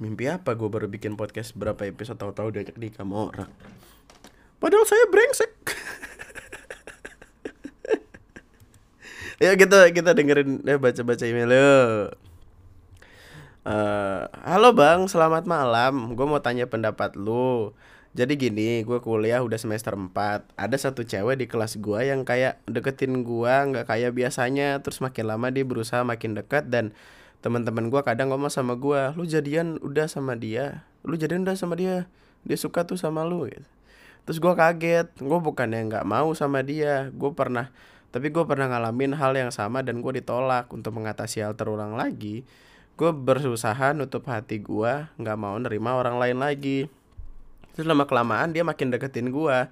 [0.01, 3.51] Mimpi apa gue baru bikin podcast berapa episode tahu-tahu diajak nikah sama orang?
[4.61, 5.53] Padahal saya brengsek.
[9.37, 12.26] Ya kita kita dengerin eh baca baca email yuk
[13.67, 16.15] Eh, halo bang, selamat malam.
[16.15, 17.75] Gue mau tanya pendapat lu.
[18.15, 22.63] Jadi gini, gue kuliah udah semester 4 Ada satu cewek di kelas gue yang kayak
[22.63, 24.79] deketin gue nggak kayak biasanya.
[24.79, 26.95] Terus makin lama dia berusaha makin dekat dan
[27.43, 30.87] teman-teman gue kadang ngomong sama gue Lu jadian udah sama dia?
[31.03, 32.07] Lu jadian udah sama dia?
[32.47, 33.51] Dia suka tuh sama lu.
[33.51, 33.67] Gitu.
[34.23, 35.11] Terus gue kaget.
[35.19, 37.11] Gue bukannya nggak mau sama dia.
[37.11, 37.75] Gue pernah
[38.15, 40.71] Tapi gue pernah ngalamin hal yang sama dan gue ditolak.
[40.71, 42.47] Untuk mengatasi hal terulang lagi
[42.97, 46.89] Gue berusaha nutup hati gue nggak mau nerima orang lain lagi
[47.77, 49.69] Terus lama kelamaan dia makin deketin gua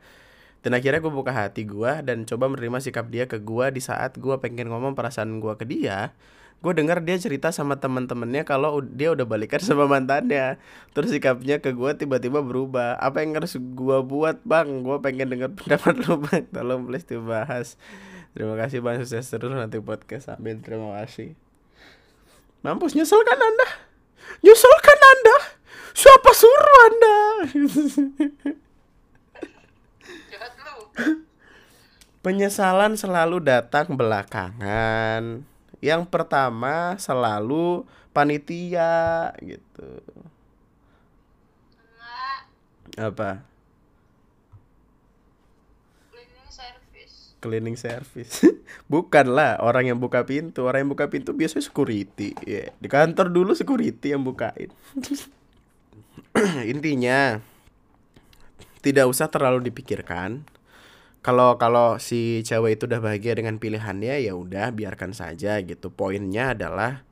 [0.62, 4.22] Dan akhirnya gue buka hati gua dan coba menerima sikap dia ke gua di saat
[4.22, 6.14] gua pengen ngomong perasaan gua ke dia.
[6.58, 10.58] Gue dengar dia cerita sama teman-temannya kalau dia udah balikan sama mantannya.
[10.98, 12.98] Terus sikapnya ke gua tiba-tiba berubah.
[12.98, 14.82] Apa yang harus gua buat bang?
[14.82, 16.50] Gua pengen dengar pendapat lu bang.
[16.50, 17.78] Tolong please dibahas.
[18.34, 20.34] Terima kasih bang sukses terus nanti podcast.
[20.34, 21.45] Amin terima kasih.
[22.66, 23.68] Mampus nyesel kan anda?
[24.42, 25.38] Nyesel kan anda?
[25.94, 27.18] Siapa suruh anda?
[32.26, 35.46] Penyesalan selalu datang belakangan.
[35.78, 40.02] Yang pertama selalu panitia gitu.
[42.98, 43.46] Apa?
[46.10, 47.35] Cleaning service.
[47.46, 48.42] Cleaning service.
[48.92, 50.66] Bukan lah orang yang buka pintu.
[50.66, 52.34] Orang yang buka pintu biasanya security.
[52.42, 54.74] Ya, Di kantor dulu security yang bukain.
[56.74, 57.40] intinya
[58.84, 60.44] tidak usah terlalu dipikirkan
[61.26, 66.54] kalau kalau si cewek itu udah bahagia dengan pilihannya ya udah biarkan saja gitu poinnya
[66.54, 67.08] adalah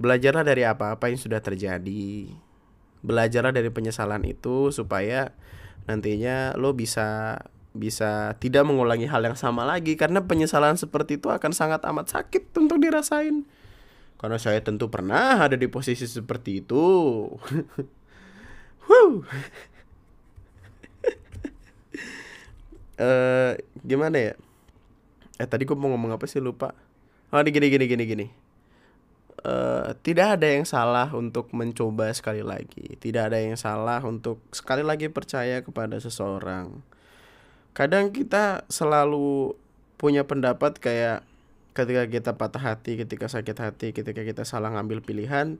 [0.00, 2.30] belajarlah dari apa-apa yang sudah terjadi
[3.04, 5.36] belajarlah dari penyesalan itu supaya
[5.84, 7.36] nantinya lo bisa
[7.74, 12.54] bisa tidak mengulangi hal yang sama lagi karena penyesalan seperti itu akan sangat amat sakit
[12.54, 13.42] untuk dirasain
[14.16, 16.80] karena saya tentu pernah ada di posisi seperti itu
[18.84, 19.24] Wuh.
[23.00, 24.34] eh gimana ya?
[25.40, 26.76] Eh tadi gue mau ngomong apa sih lupa.
[27.32, 28.26] Oh ini gini gini gini gini.
[29.44, 32.96] Eh tidak ada yang salah untuk mencoba sekali lagi.
[33.00, 36.84] Tidak ada yang salah untuk sekali lagi percaya kepada seseorang.
[37.74, 39.58] Kadang kita selalu
[39.98, 41.26] punya pendapat kayak
[41.74, 45.58] ketika kita patah hati, ketika sakit hati, ketika kita salah ngambil pilihan,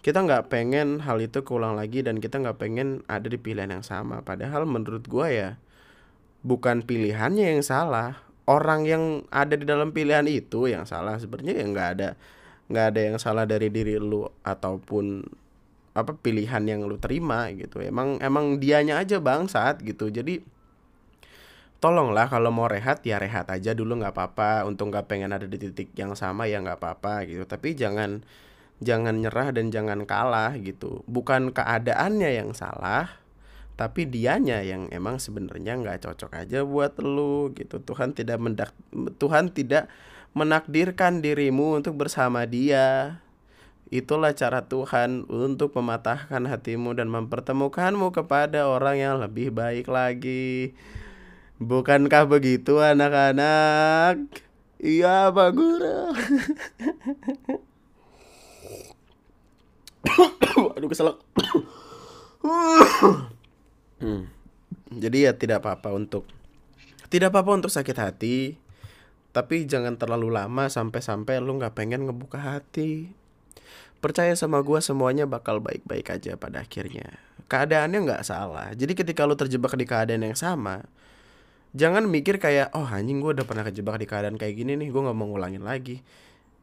[0.00, 3.84] kita nggak pengen hal itu keulang lagi dan kita nggak pengen ada di pilihan yang
[3.84, 4.22] sama.
[4.22, 5.58] Padahal menurut gue ya
[6.46, 8.22] bukan pilihannya yang salah.
[8.46, 11.18] Orang yang ada di dalam pilihan itu yang salah.
[11.18, 12.08] Sebenarnya ya nggak ada
[12.70, 15.26] nggak ada yang salah dari diri lu ataupun
[15.98, 17.82] apa pilihan yang lu terima gitu.
[17.82, 20.08] Emang emang dianya aja bangsat gitu.
[20.14, 20.40] Jadi
[21.80, 24.68] tolonglah kalau mau rehat ya rehat aja dulu nggak apa-apa.
[24.68, 27.48] Untuk nggak pengen ada di titik yang sama ya nggak apa-apa gitu.
[27.48, 28.22] Tapi jangan
[28.84, 31.02] jangan nyerah dan jangan kalah gitu.
[31.08, 33.20] Bukan keadaannya yang salah
[33.80, 37.80] tapi dianya yang emang sebenarnya nggak cocok aja buat lu gitu.
[37.80, 38.76] Tuhan tidak mendak
[39.16, 39.88] Tuhan tidak
[40.36, 43.18] menakdirkan dirimu untuk bersama dia.
[43.90, 50.76] Itulah cara Tuhan untuk mematahkan hatimu dan mempertemukanmu kepada orang yang lebih baik lagi
[51.60, 54.24] bukankah begitu anak-anak
[54.80, 56.16] iya Pak Guru
[60.74, 61.20] aduh keselak
[64.00, 64.32] Hmm.
[64.90, 66.24] Jadi ya tidak apa-apa untuk
[67.12, 68.56] tidak apa-apa untuk sakit hati,
[69.30, 73.12] tapi jangan terlalu lama sampai-sampai lu nggak pengen ngebuka hati.
[74.00, 77.20] Percaya sama gua semuanya bakal baik-baik aja pada akhirnya.
[77.52, 78.72] Keadaannya nggak salah.
[78.72, 80.88] Jadi ketika lu terjebak di keadaan yang sama,
[81.76, 85.10] jangan mikir kayak oh anjing gua udah pernah kejebak di keadaan kayak gini nih, gua
[85.10, 86.02] nggak mau ngulangin lagi.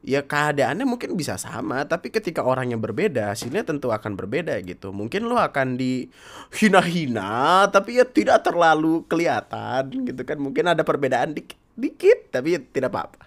[0.05, 4.93] Ya keadaannya mungkin bisa sama tapi ketika orangnya berbeda hasilnya tentu akan berbeda gitu.
[4.93, 10.37] Mungkin lo akan dihina-hina tapi ya tidak terlalu kelihatan gitu kan.
[10.37, 13.25] Mungkin ada perbedaan dikit, dikit tapi ya tidak apa-apa.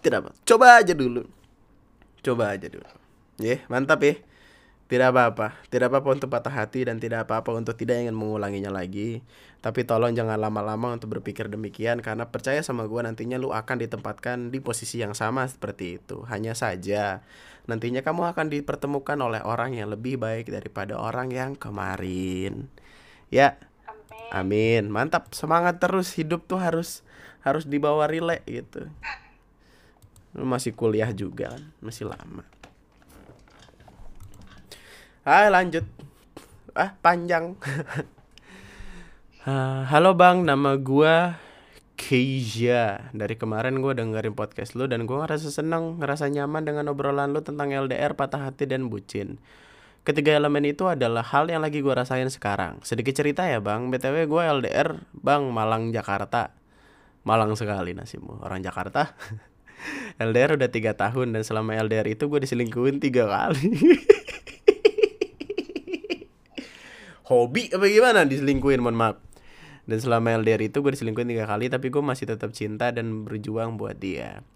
[0.00, 1.26] Tidak apa coba aja dulu.
[2.22, 2.86] Coba aja dulu.
[3.42, 4.14] Ya yeah, mantap ya
[4.92, 9.24] tidak apa-apa, tidak apa-apa untuk patah hati dan tidak apa-apa untuk tidak ingin mengulanginya lagi.
[9.64, 14.52] Tapi tolong jangan lama-lama untuk berpikir demikian karena percaya sama gue nantinya lu akan ditempatkan
[14.52, 16.28] di posisi yang sama seperti itu.
[16.28, 17.24] Hanya saja
[17.64, 22.68] nantinya kamu akan dipertemukan oleh orang yang lebih baik daripada orang yang kemarin.
[23.32, 23.56] Ya.
[24.28, 24.92] Amin.
[24.92, 26.12] Mantap, semangat terus.
[26.12, 27.00] Hidup tuh harus
[27.40, 28.92] harus dibawa rilek gitu.
[30.36, 32.44] Lu masih kuliah juga kan, masih lama.
[35.22, 35.86] Hai lanjut.
[36.74, 37.54] Ah panjang.
[39.46, 40.42] Uh, Halo bang.
[40.42, 41.38] Nama gua
[41.94, 43.06] Keisha.
[43.14, 47.38] Dari kemarin gue dengerin podcast lu Dan gue ngerasa seneng Ngerasa nyaman dengan obrolan lu
[47.38, 49.38] tentang LDR, patah hati, dan bucin.
[50.02, 52.82] Ketiga elemen itu adalah hal yang lagi gue rasain sekarang.
[52.82, 53.94] Sedikit cerita ya bang.
[53.94, 56.50] BTW gue LDR Bang Malang Jakarta.
[57.22, 59.14] Malang sekali nasibmu Orang Jakarta.
[60.18, 63.70] LDR udah tiga tahun Dan selama LDR itu gue diselingkuhin tiga kali
[67.26, 68.26] hobi apa gimana?
[68.26, 69.16] Diselingkuhin mohon maaf.
[69.82, 73.74] Dan selama LDR itu gue diselingkuhin tiga kali tapi gue masih tetap cinta dan berjuang
[73.74, 74.46] buat dia.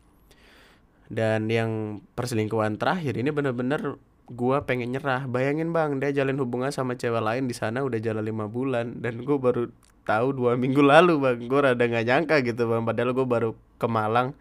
[1.06, 5.26] Dan yang perselingkuhan terakhir ini bener-bener gue pengen nyerah.
[5.26, 9.22] Bayangin bang dia jalin hubungan sama cewek lain di sana udah jalan lima bulan dan
[9.22, 9.70] gue baru
[10.06, 12.82] tahu dua minggu lalu bang gue rada nggak nyangka gitu bang.
[12.86, 14.34] Padahal gue baru ke Malang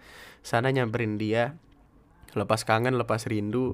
[0.45, 1.57] sana nyamperin dia.
[2.38, 3.73] Lepas kangen lepas rindu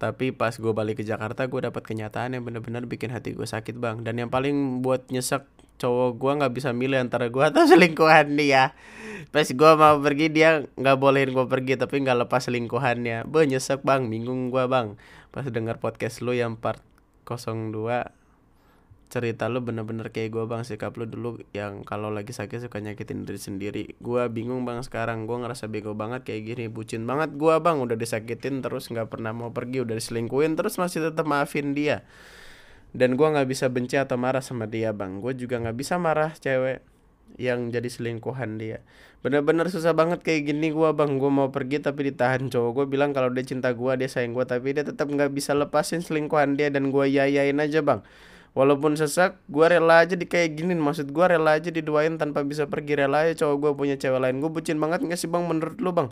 [0.00, 3.76] tapi pas gue balik ke Jakarta gue dapat kenyataan yang bener-bener bikin hati gue sakit
[3.76, 4.00] bang.
[4.00, 5.44] Dan yang paling buat nyesek
[5.76, 8.72] cowok gue nggak bisa milih antara gue atau selingkuhan dia.
[9.28, 13.28] Pas gue mau pergi dia nggak bolehin gue pergi tapi nggak lepas selingkuhannya.
[13.28, 14.08] Be nyesek bang.
[14.08, 14.96] Bingung gue bang.
[15.28, 16.80] Pas dengar podcast lu yang part
[17.28, 18.19] 02
[19.10, 20.62] cerita lu bener-bener kayak gue bang.
[20.62, 23.84] Sikap lu dulu yang kalau lagi sakit suka nyakitin diri sendiri.
[23.98, 25.26] Gue bingung bang sekarang.
[25.26, 26.64] Gue ngerasa bego banget kayak gini.
[26.70, 27.76] Bucin banget gue bang.
[27.82, 32.06] Udah disakitin terus nggak pernah mau pergi udah diselingkuin terus masih tetap maafin dia.
[32.94, 35.18] Dan gue nggak bisa benci atau marah sama dia bang.
[35.18, 36.86] Gue juga nggak bisa marah cewek
[37.38, 38.82] yang jadi selingkuhan dia.
[39.20, 41.20] Bener-bener susah banget kayak gini gua bang.
[41.20, 44.48] Gua mau pergi tapi ditahan cowok gua bilang kalau dia cinta gua dia sayang gua
[44.48, 48.02] tapi dia tetap nggak bisa lepasin selingkuhan dia dan gua yayain aja bang
[48.52, 50.74] walaupun sesak gua rela aja di kayak gini.
[50.74, 52.98] Maksud gua rela aja diduain tanpa bisa pergi.
[52.98, 54.42] Rela aja cowok gua punya cewek lain.
[54.42, 55.46] Gua bucin banget nggak sih bang?
[55.46, 56.08] Menurut lu bang?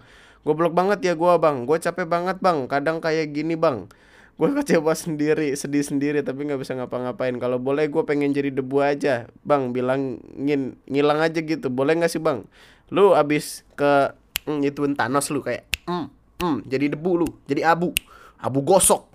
[0.47, 1.66] Goblok banget ya gua bang.
[1.66, 2.70] Gua capek banget bang.
[2.70, 3.91] Kadang kayak gini bang.
[4.39, 7.34] Gue kecewa sendiri sedih sendiri tapi nggak bisa ngapa-ngapain.
[7.43, 9.26] Kalau boleh gue pengen jadi debu aja.
[9.43, 11.68] Bang bilangin ngilang aja gitu.
[11.68, 12.47] Boleh nggak sih bang?
[12.95, 14.14] Lu abis ke
[14.47, 16.07] mm, ituin Thanos lu kayak mm,
[16.41, 17.91] mm, jadi debu lu jadi abu.
[18.39, 19.07] Abu gosok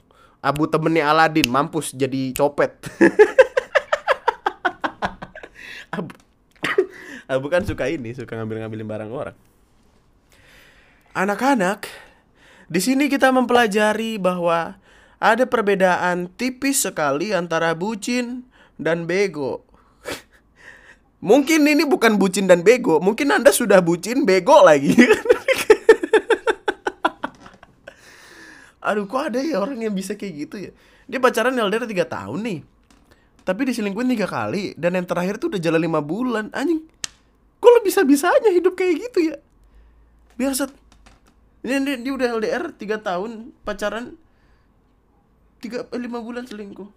[0.43, 2.75] abu temennya Aladin mampus jadi copet
[5.95, 6.11] abu
[7.31, 9.35] abu kan suka ini suka ngambil-ngambilin barang orang
[11.15, 11.87] anak-anak
[12.67, 14.83] di sini kita mempelajari bahwa
[15.23, 18.43] ada perbedaan tipis sekali antara bucin
[18.75, 19.63] dan bego.
[21.23, 24.91] mungkin ini bukan bucin dan bego, mungkin Anda sudah bucin bego lagi.
[28.83, 30.71] Aduh, kok ada ya orang yang bisa kayak gitu ya?
[31.07, 32.59] Dia pacaran LDR 3 tahun nih.
[33.43, 36.51] Tapi diselingkuhin tiga kali dan yang terakhir tuh udah jalan lima bulan.
[36.51, 36.83] Anjing.
[37.63, 39.35] Kok lo bisa-bisanya hidup kayak gitu ya?
[40.35, 40.67] Biasa
[41.63, 44.19] ini dia, dia udah LDR 3 tahun pacaran
[45.63, 46.91] tiga eh, lima bulan selingkuh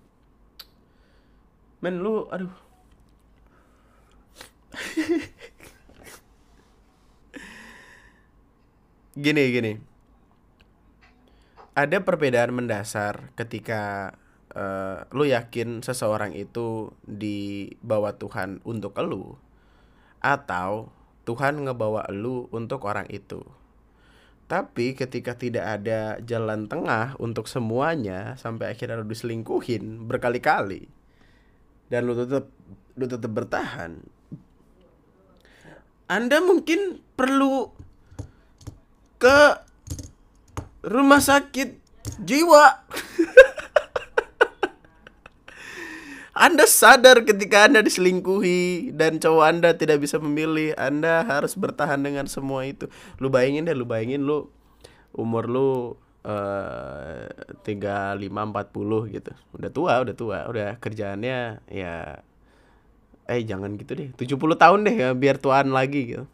[1.86, 2.50] men lu aduh
[9.24, 9.78] gini gini
[11.76, 14.16] ada perbedaan mendasar ketika
[14.56, 19.36] uh, lu yakin seseorang itu dibawa Tuhan untuk elu
[20.24, 20.88] atau
[21.28, 23.44] Tuhan ngebawa lu untuk orang itu
[24.46, 30.86] tapi ketika tidak ada jalan tengah untuk semuanya sampai akhirnya lu diselingkuhin berkali-kali
[31.90, 32.46] dan lu tetap
[32.94, 34.00] lu tetap bertahan.
[36.06, 37.74] Anda mungkin perlu
[39.18, 39.65] ke
[40.86, 41.82] rumah sakit
[42.22, 42.64] jiwa.
[46.36, 52.28] Anda sadar ketika Anda diselingkuhi dan cowok Anda tidak bisa memilih, Anda harus bertahan dengan
[52.28, 52.92] semua itu.
[53.18, 54.52] Lu bayangin deh, lu bayangin lu
[55.16, 55.96] umur lu
[56.28, 57.24] eh,
[57.64, 59.32] tiga lima empat puluh gitu.
[59.56, 62.20] Udah tua, udah tua, udah kerjaannya ya
[63.26, 64.12] eh jangan gitu deh.
[64.14, 66.24] 70 tahun deh ya biar tuaan lagi gitu.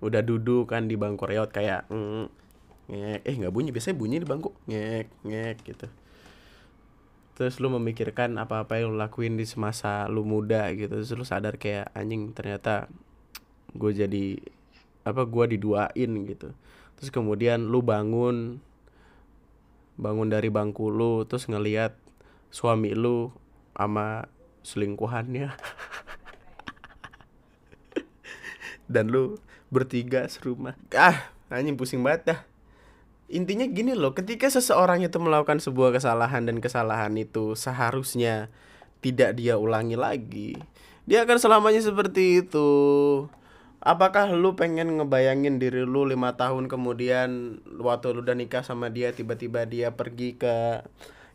[0.00, 2.30] Udah duduk kan di bangku reot kayak mm,
[2.90, 3.20] ngek.
[3.22, 3.70] eh nggak bunyi.
[3.70, 4.50] Biasanya bunyi di bangku.
[4.66, 5.86] Ngek ngek gitu.
[7.38, 10.92] Terus lu memikirkan apa-apa yang lu lakuin di semasa lu muda gitu.
[10.92, 12.90] Terus lu sadar kayak anjing ternyata
[13.72, 14.24] gue jadi
[15.06, 16.52] apa gue diduain gitu.
[17.00, 18.60] Terus kemudian lu bangun
[19.96, 21.96] bangun dari bangku lu terus ngeliat
[22.52, 23.32] suami lu
[23.72, 24.28] sama
[24.66, 25.48] selingkuhannya.
[28.92, 29.40] Dan lu
[29.72, 30.76] bertiga serumah.
[30.92, 32.49] Ah anjing pusing banget dah
[33.30, 38.50] intinya gini loh ketika seseorang itu melakukan sebuah kesalahan dan kesalahan itu seharusnya
[39.00, 40.58] tidak dia ulangi lagi
[41.10, 42.70] dia akan selamanya seperti itu.
[43.82, 49.10] Apakah lu pengen ngebayangin diri lu lima tahun kemudian waktu lu udah nikah sama dia
[49.10, 50.86] tiba-tiba dia pergi ke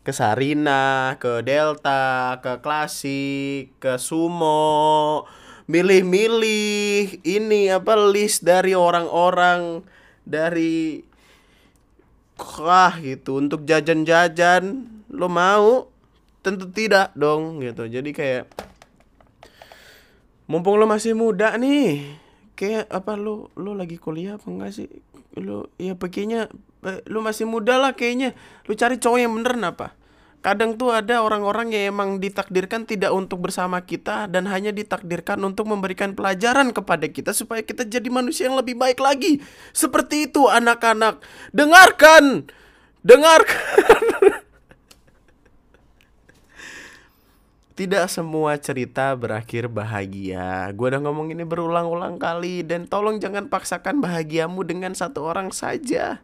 [0.06, 5.28] ke Sarina, ke Delta, ke Klasik, ke Sumo,
[5.68, 9.84] milih-milih ini apa list dari orang-orang
[10.24, 11.04] dari
[12.40, 14.88] wah gitu untuk jajan-jajan.
[15.12, 15.90] Lo mau?
[16.46, 17.90] Tentu tidak dong gitu.
[17.90, 18.46] Jadi kayak
[20.46, 22.06] mumpung lo masih muda nih
[22.54, 24.90] kayak apa lo lo lagi kuliah apa enggak sih?
[25.42, 26.48] Lo ya pakainya
[26.86, 28.38] eh, lo masih muda lah kayaknya.
[28.70, 30.05] Lo cari cowok yang bener apa
[30.46, 35.66] kadang tuh ada orang-orang yang emang ditakdirkan tidak untuk bersama kita dan hanya ditakdirkan untuk
[35.66, 39.42] memberikan pelajaran kepada kita supaya kita jadi manusia yang lebih baik lagi.
[39.74, 41.18] Seperti itu anak-anak.
[41.50, 42.46] Dengarkan.
[43.02, 44.04] Dengarkan.
[47.82, 50.70] Tidak semua cerita berakhir bahagia.
[50.78, 56.22] Gue udah ngomong ini berulang-ulang kali dan tolong jangan paksakan bahagiamu dengan satu orang saja.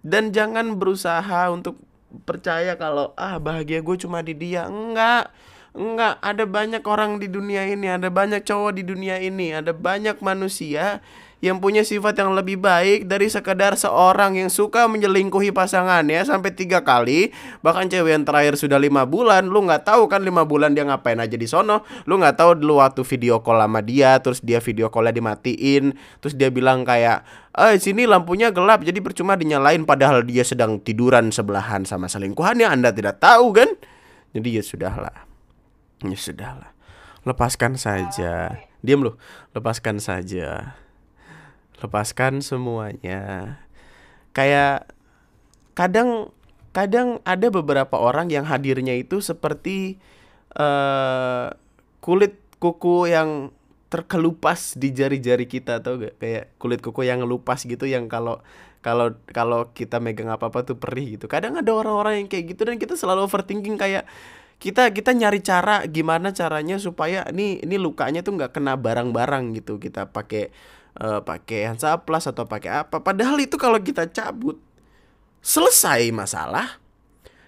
[0.00, 1.76] Dan jangan berusaha untuk
[2.24, 4.64] percaya kalau ah bahagia gue cuma di dia.
[4.70, 5.34] Enggak.
[5.76, 6.16] Enggak.
[6.24, 11.04] Ada banyak orang di dunia ini ada banyak cowok di dunia ini ada banyak manusia
[11.44, 16.80] yang punya sifat yang lebih baik dari sekedar seorang yang suka menyelingkuhi pasangannya sampai tiga
[16.80, 17.28] kali.
[17.60, 21.20] Bahkan cewek yang terakhir sudah lima bulan lu nggak tahu kan lima bulan dia ngapain
[21.20, 21.84] aja di sono.
[22.08, 25.92] Lu nggak tahu dulu waktu video call sama dia terus dia video callnya dimatiin.
[26.24, 31.28] Terus dia bilang kayak eh sini lampunya gelap jadi percuma dinyalain padahal dia sedang tiduran
[31.28, 32.64] sebelahan sama selingkuhannya.
[32.64, 33.68] Anda tidak tahu kan?
[34.32, 35.28] Jadi ya sudahlah.
[36.00, 36.72] Ya sudahlah.
[37.28, 38.56] Lepaskan saja.
[38.80, 39.20] Diam lu.
[39.52, 40.78] Lepaskan saja.
[41.82, 43.56] Lepaskan semuanya.
[44.32, 44.88] Kayak
[45.76, 46.32] kadang
[46.72, 50.00] kadang ada beberapa orang yang hadirnya itu seperti
[50.56, 51.48] eh
[52.00, 53.52] kulit kuku yang
[53.86, 58.42] terkelupas di jari-jari kita atau gak kayak kulit kuku yang ngelupas gitu yang kalau
[58.82, 61.26] kalau kalau kita megang apa-apa tuh perih gitu.
[61.26, 64.06] Kadang ada orang-orang yang kayak gitu dan kita selalu overthinking kayak
[64.56, 69.76] kita kita nyari cara gimana caranya supaya ini ini lukanya tuh nggak kena barang-barang gitu.
[69.82, 70.50] Kita pakai
[70.98, 73.00] eh, pakai Hansaplast atau pakai apa.
[73.00, 74.58] Padahal itu kalau kita cabut
[75.44, 76.80] selesai masalah.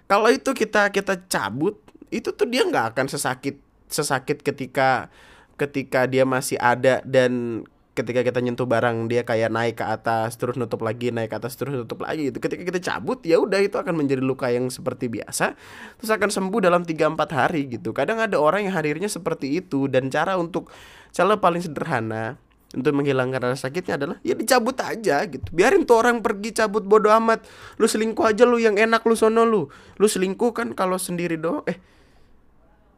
[0.08, 1.76] Kalau itu kita kita cabut,
[2.08, 5.12] itu tuh dia nggak akan sesakit sesakit ketika
[5.58, 7.64] ketika dia masih ada dan
[7.98, 11.58] ketika kita nyentuh barang dia kayak naik ke atas terus nutup lagi naik ke atas
[11.58, 15.10] terus nutup lagi itu ketika kita cabut ya udah itu akan menjadi luka yang seperti
[15.10, 15.58] biasa
[15.98, 20.14] terus akan sembuh dalam 3-4 hari gitu kadang ada orang yang hadirnya seperti itu dan
[20.14, 20.70] cara untuk
[21.10, 22.38] cara paling sederhana
[22.68, 25.48] untuk menghilangkan rasa sakitnya adalah ya dicabut aja gitu.
[25.56, 27.48] Biarin tuh orang pergi cabut bodo amat.
[27.80, 29.72] Lu selingkuh aja lu yang enak lu sono lu.
[29.96, 31.64] Lu selingkuh kan kalau sendiri doang.
[31.64, 31.80] Eh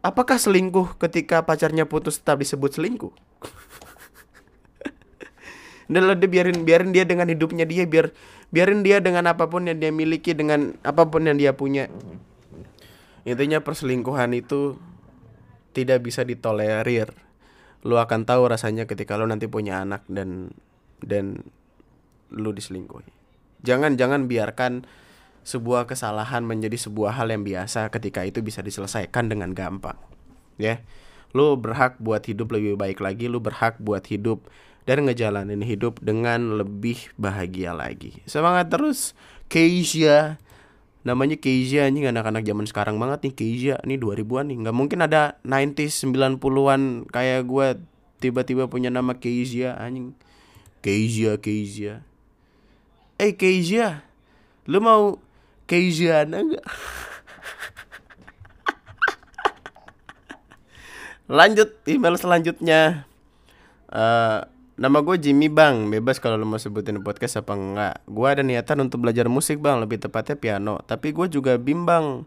[0.02, 3.14] apakah selingkuh ketika pacarnya putus tetap disebut selingkuh?
[5.90, 8.14] Lah, dia biarin biarin dia dengan hidupnya dia biar
[8.54, 11.86] biarin dia dengan apa pun yang dia miliki dengan apa pun yang dia punya.
[13.22, 14.78] Intinya perselingkuhan itu
[15.74, 17.29] tidak bisa ditolerir
[17.80, 20.52] lu akan tahu rasanya ketika lu nanti punya anak dan
[21.00, 21.48] dan
[22.28, 23.08] lu diselingkuhi.
[23.64, 24.84] Jangan jangan biarkan
[25.44, 29.96] sebuah kesalahan menjadi sebuah hal yang biasa ketika itu bisa diselesaikan dengan gampang
[30.60, 30.84] ya.
[31.32, 34.44] Lu berhak buat hidup lebih baik lagi lu berhak buat hidup
[34.84, 38.20] dan ngejalanin hidup dengan lebih bahagia lagi.
[38.28, 39.16] Semangat terus
[39.48, 40.36] Keisha
[41.00, 44.56] namanya Keisha anjing anak-anak zaman sekarang banget nih Keisha nih 2000-an nih.
[44.66, 47.66] Nggak mungkin ada 90s 90-an kayak gue
[48.20, 50.12] tiba-tiba punya nama Keisha anjing.
[50.80, 52.00] Keisha Keisha
[53.20, 54.00] eh Keisha
[54.64, 55.20] lu mau
[55.68, 56.64] Keisha enggak?
[61.30, 63.06] Lanjut email selanjutnya.
[63.92, 64.40] Eh
[64.80, 65.92] nama gue Jimmy bang.
[65.92, 67.94] Bebas kalau lo mau sebutin podcast apa enggak.
[68.08, 69.76] Gue ada niatan untuk belajar musik bang.
[69.76, 70.80] Lebih tepatnya piano.
[70.88, 72.24] Tapi gue juga bimbang.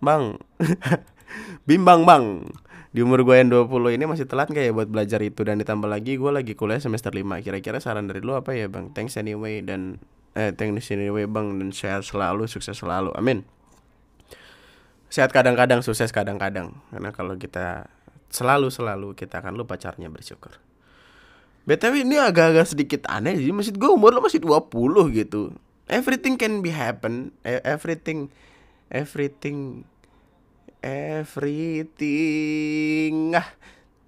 [0.00, 0.40] Bang.
[1.68, 2.48] Bimbang bang.
[2.90, 5.44] Di umur gue yang 20 ini masih telat gak ya buat belajar itu?
[5.44, 8.90] Dan ditambah lagi gue lagi kuliah semester 5 kira-kira saran dari lo apa ya bang?
[8.96, 10.00] Thanks anyway dan
[10.34, 11.60] eh thanks anyway bang.
[11.60, 13.12] Dan sehat selalu sukses selalu.
[13.12, 13.44] Amin.
[15.12, 16.80] Sehat kadang-kadang sukses kadang-kadang.
[16.88, 17.92] Karena kalau kita
[18.32, 20.69] selalu selalu kita akan lupa caranya bersyukur
[21.68, 23.52] BTW ini agak-agak sedikit aneh sih.
[23.52, 24.72] Maksud gue umur lo masih 20
[25.12, 25.52] gitu.
[25.90, 27.34] Everything can be happen.
[27.44, 28.30] E- Everything
[28.90, 29.84] Everything
[32.00, 33.36] Everything.
[33.36, 33.52] Ah,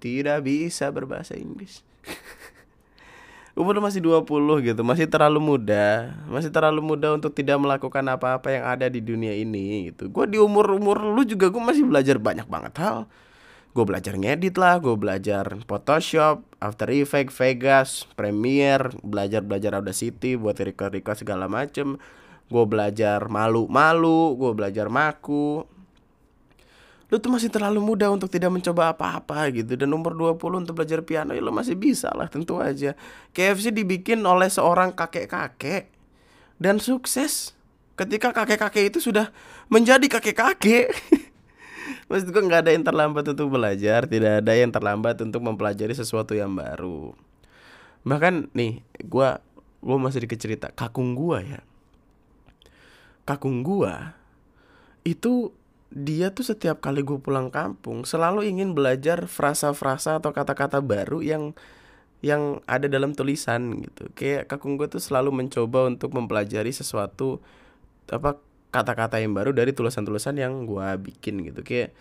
[0.01, 1.85] Tidak bisa berbahasa Inggris.
[3.59, 4.25] Umur lo masih 20
[4.65, 4.81] gitu.
[4.81, 6.17] Masih terlalu muda.
[6.25, 10.09] Masih terlalu muda untuk tidak melakukan apa-apa yang ada di dunia ini gitu.
[10.09, 13.05] Gue di umur-umur lu juga gue masih belajar banyak banget hal
[13.73, 20.53] gue belajar ngedit lah, gue belajar Photoshop, After Effects, Vegas, Premiere, belajar belajar Audacity buat
[20.61, 21.97] record record segala macem.
[22.53, 25.65] Gue belajar malu-malu, gue belajar maku.
[27.09, 31.05] Lu tuh masih terlalu muda untuk tidak mencoba apa-apa gitu Dan umur 20 untuk belajar
[31.05, 32.97] piano ya lu masih bisa lah tentu aja
[33.37, 35.93] KFC dibikin oleh seorang kakek-kakek
[36.57, 37.53] Dan sukses
[37.93, 39.29] Ketika kakek-kakek itu sudah
[39.69, 40.89] menjadi kakek-kakek
[42.07, 46.35] Maksud gue nggak ada yang terlambat untuk belajar, tidak ada yang terlambat untuk mempelajari sesuatu
[46.35, 47.15] yang baru.
[48.03, 49.29] Bahkan nih, gue
[49.83, 51.59] gue masih dikit cerita kakung gua ya.
[53.27, 54.15] Kakung gua
[55.03, 55.51] itu
[55.93, 61.53] dia tuh setiap kali gue pulang kampung selalu ingin belajar frasa-frasa atau kata-kata baru yang
[62.23, 64.07] yang ada dalam tulisan gitu.
[64.15, 67.43] Kayak kakung gue tuh selalu mencoba untuk mempelajari sesuatu
[68.07, 68.39] apa
[68.73, 71.61] kata-kata yang baru dari tulisan-tulisan yang gua bikin gitu.
[71.61, 71.93] Kayak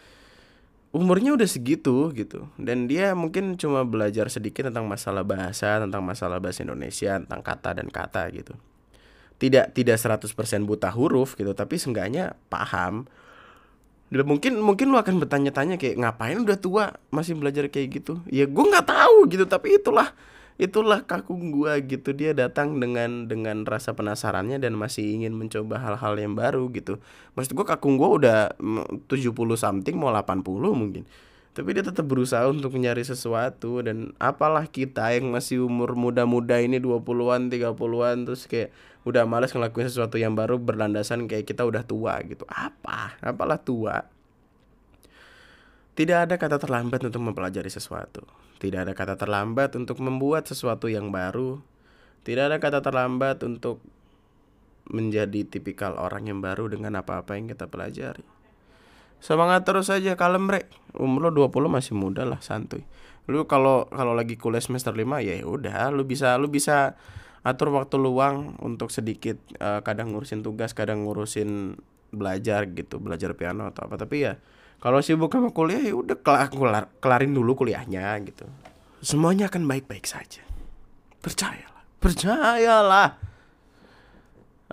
[0.97, 2.49] umurnya udah segitu gitu.
[2.57, 7.77] Dan dia mungkin cuma belajar sedikit tentang masalah bahasa tentang masalah bahasa Indonesia tentang kata
[7.77, 8.57] dan kata gitu.
[9.37, 10.33] Tidak tidak 100%
[10.65, 13.05] buta huruf gitu tapi seenggaknya paham.
[14.13, 18.21] Dan mungkin mungkin lu akan bertanya-tanya kayak ngapain udah tua masih belajar kayak gitu?
[18.29, 20.13] Ya gue nggak tahu gitu tapi itulah
[20.61, 22.13] itulah kakung gua gitu.
[22.17, 27.01] Dia datang dengan dengan rasa penasarannya dan masih ingin mencoba hal-hal yang baru gitu.
[27.37, 30.43] Maksud gua kakung gua udah mm, 70 something mau 80
[30.73, 31.05] mungkin.
[31.53, 36.81] Tapi dia tetap berusaha untuk mencari sesuatu dan apalah kita yang masih umur muda-muda ini
[36.81, 38.73] 20-an 30-an terus kayak
[39.05, 42.49] udah males ngelakuin sesuatu yang baru berlandasan kayak kita udah tua gitu.
[42.49, 43.21] Apa?
[43.21, 44.01] Apalah tua
[45.93, 48.25] Tidak ada kata terlambat untuk mempelajari sesuatu.
[48.57, 51.61] Tidak ada kata terlambat untuk membuat sesuatu yang baru.
[52.25, 53.85] Tidak ada kata terlambat untuk
[54.89, 58.25] menjadi tipikal orang yang baru dengan apa-apa yang kita pelajari.
[59.23, 60.67] Semangat terus aja kalem rek.
[60.97, 62.83] Umur lo 20 masih muda lah, santuy.
[63.31, 66.99] Lu kalau kalau lagi kuliah semester 5 ya udah lu bisa lu bisa
[67.47, 71.79] atur waktu luang untuk sedikit eh, kadang ngurusin tugas, kadang ngurusin
[72.11, 73.95] belajar gitu, belajar piano atau apa.
[74.01, 74.35] Tapi ya
[74.83, 78.51] kalau sibuk sama kuliah ya udah kelar, kelar, kelarin dulu kuliahnya gitu.
[78.99, 80.43] Semuanya akan baik-baik saja.
[81.23, 81.87] Percayalah.
[82.03, 83.15] Percayalah.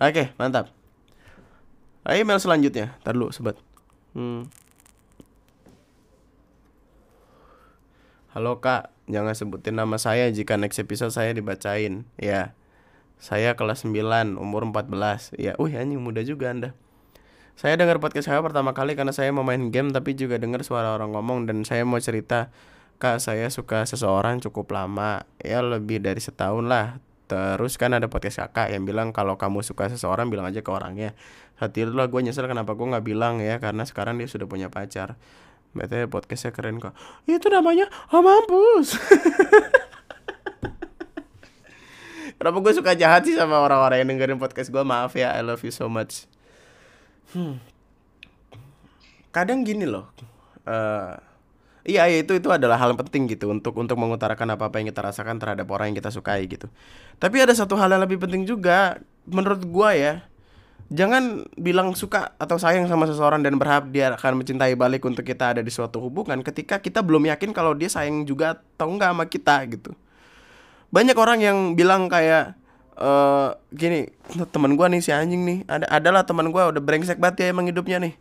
[0.01, 0.73] Oke, mantap.
[2.09, 2.97] Ayo email selanjutnya.
[3.05, 3.61] Ntar dulu, sobat.
[4.17, 4.49] Hmm.
[8.33, 12.53] Halo kak, jangan sebutin nama saya jika next episode saya dibacain Ya,
[13.17, 16.77] saya kelas 9, umur 14 Ya, wih anjing muda juga anda
[17.59, 20.95] Saya dengar podcast saya pertama kali karena saya mau main game Tapi juga dengar suara
[20.95, 22.55] orang ngomong Dan saya mau cerita
[23.03, 28.47] Kak, saya suka seseorang cukup lama Ya, lebih dari setahun lah Terus kan ada podcast
[28.47, 31.13] kakak yang bilang kalau kamu suka seseorang bilang aja ke orangnya.
[31.61, 34.73] Saat itu lah gue nyesel kenapa gue nggak bilang ya karena sekarang dia sudah punya
[34.73, 35.13] pacar.
[35.77, 36.97] Betulnya podcastnya keren kok.
[37.29, 37.85] Itu namanya
[38.17, 38.97] oh mampus.
[42.41, 45.61] Kenapa gue suka jahat sih sama orang-orang yang dengerin podcast gue Maaf ya, I love
[45.61, 46.25] you so much
[47.35, 47.55] hmm.
[49.29, 50.09] Kadang gini loh
[50.65, 51.13] uh,
[51.89, 55.41] Iya, itu itu adalah hal penting gitu untuk untuk mengutarakan apa apa yang kita rasakan
[55.41, 56.69] terhadap orang yang kita sukai gitu.
[57.17, 60.13] Tapi ada satu hal yang lebih penting juga menurut gua ya.
[60.93, 65.57] Jangan bilang suka atau sayang sama seseorang dan berharap dia akan mencintai balik untuk kita
[65.57, 69.25] ada di suatu hubungan ketika kita belum yakin kalau dia sayang juga atau enggak sama
[69.25, 69.91] kita gitu.
[70.93, 72.58] Banyak orang yang bilang kayak
[72.99, 74.11] eh gini,
[74.51, 77.71] teman gua nih si anjing nih, ada adalah teman gua udah brengsek banget ya emang
[77.71, 78.13] hidupnya nih.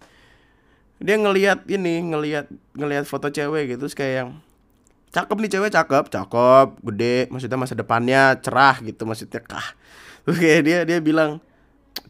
[1.03, 2.47] Dia ngelihat ini ngelihat
[2.79, 4.31] ngelihat foto cewek gitu terus kayak yang
[5.15, 9.75] cakep nih cewek cakep cakep gede maksudnya masa depannya cerah gitu maksudnya kah?
[10.27, 11.43] Kayak dia dia bilang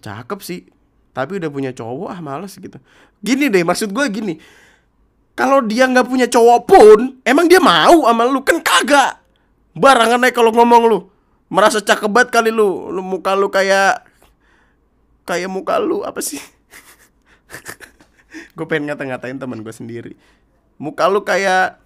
[0.04, 0.68] cakep sih
[1.16, 2.80] tapi udah punya cowok ah males gitu.
[3.20, 4.40] Gini deh maksud gue gini.
[5.36, 9.20] Kalau dia nggak punya cowok pun emang dia mau sama lu kan kagak.
[9.76, 10.98] Barangan aja kalau ngomong lu
[11.49, 12.92] merasa cakep banget kali lu.
[12.92, 14.05] Lu muka lu kayak
[15.24, 16.40] kayak muka lu apa sih?
[18.57, 20.12] Gue pengen ngata-ngatain teman gue sendiri.
[20.78, 21.80] Muka lu kayak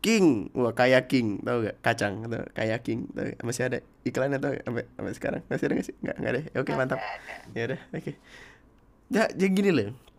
[0.00, 0.50] king.
[0.56, 1.40] Wah kayak king.
[1.44, 1.76] Tau gak?
[1.84, 2.26] Kacang.
[2.26, 3.06] Tau kayak king.
[3.12, 3.38] Tau gak?
[3.44, 4.64] masih ada iklannya tau gak?
[4.66, 5.42] sampai sampai sekarang.
[5.46, 5.96] Masih ada gak sih?
[6.00, 6.98] Nggak nggak deh oke mantap.
[7.54, 8.12] ya udah oke.
[9.10, 10.09] Ya jadi gini loh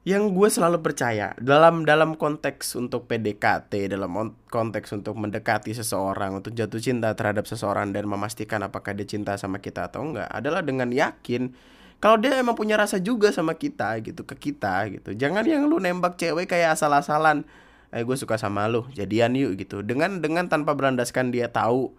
[0.00, 6.56] yang gue selalu percaya dalam dalam konteks untuk PDKT dalam konteks untuk mendekati seseorang untuk
[6.56, 10.88] jatuh cinta terhadap seseorang dan memastikan apakah dia cinta sama kita atau enggak adalah dengan
[10.88, 11.52] yakin
[12.00, 15.12] kalau dia emang punya rasa juga sama kita gitu ke kita gitu.
[15.12, 17.44] Jangan yang lu nembak cewek kayak asal-asalan
[17.92, 19.84] eh gue suka sama lu jadian yuk gitu.
[19.84, 21.92] Dengan dengan tanpa berlandaskan dia tahu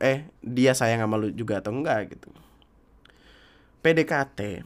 [0.00, 2.32] eh dia sayang sama lu juga atau enggak gitu.
[3.84, 4.64] PDKT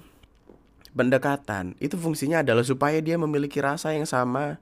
[0.98, 1.78] pendekatan.
[1.78, 4.58] Itu fungsinya adalah supaya dia memiliki rasa yang sama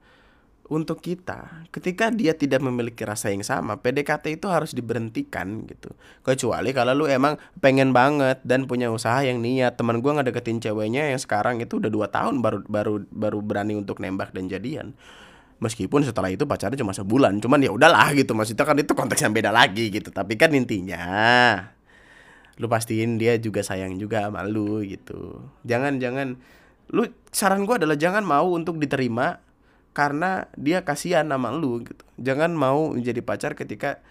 [0.67, 1.67] untuk kita.
[1.71, 5.95] Ketika dia tidak memiliki rasa yang sama PDKT itu harus diberhentikan gitu.
[6.27, 9.79] Kecuali kalau lu emang pengen banget dan punya usaha yang niat.
[9.79, 14.03] Teman gue ngedeketin ceweknya yang sekarang itu udah dua tahun baru baru baru berani untuk
[14.03, 14.93] nembak dan jadian.
[15.57, 18.37] Meskipun setelah itu pacarnya cuma sebulan cuman ya udahlah gitu.
[18.37, 20.13] Maksudnya kan itu konteks yang beda lagi gitu.
[20.13, 21.07] Tapi kan intinya
[22.57, 26.41] lu pastiin dia juga sayang juga sama lu gitu jangan jangan
[26.91, 29.43] lu saran gue adalah jangan mau untuk diterima
[29.97, 32.05] karena dia kasihan sama lu gitu.
[32.21, 34.05] Jangan mau menjadi pacar ketika